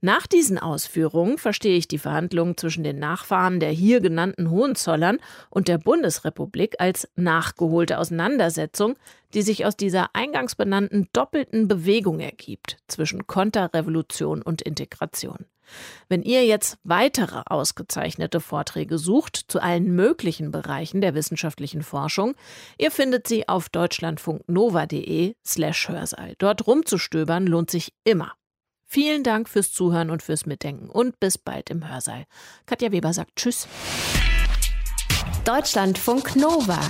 [0.00, 5.18] Nach diesen Ausführungen verstehe ich die Verhandlungen zwischen den Nachfahren der hier genannten Hohenzollern
[5.50, 8.96] und der Bundesrepublik als nachgeholte Auseinandersetzung,
[9.34, 15.46] die sich aus dieser eingangs benannten doppelten Bewegung ergibt zwischen Konterrevolution und Integration.
[16.08, 22.34] Wenn ihr jetzt weitere ausgezeichnete Vorträge sucht zu allen möglichen Bereichen der wissenschaftlichen Forschung,
[22.78, 26.34] ihr findet sie auf deutschlandfunknova.de slash Hörsaal.
[26.38, 28.34] Dort rumzustöbern lohnt sich immer.
[28.86, 32.26] Vielen Dank fürs Zuhören und fürs Mitdenken und bis bald im Hörsaal.
[32.66, 33.66] Katja Weber sagt Tschüss.
[35.44, 36.80] Deutschlandfunk Nova.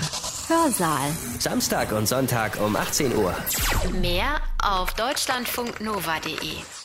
[0.49, 1.11] Hörsaal.
[1.39, 3.35] Samstag und Sonntag um 18 Uhr.
[4.01, 6.76] Mehr auf deutschlandfunknova.de.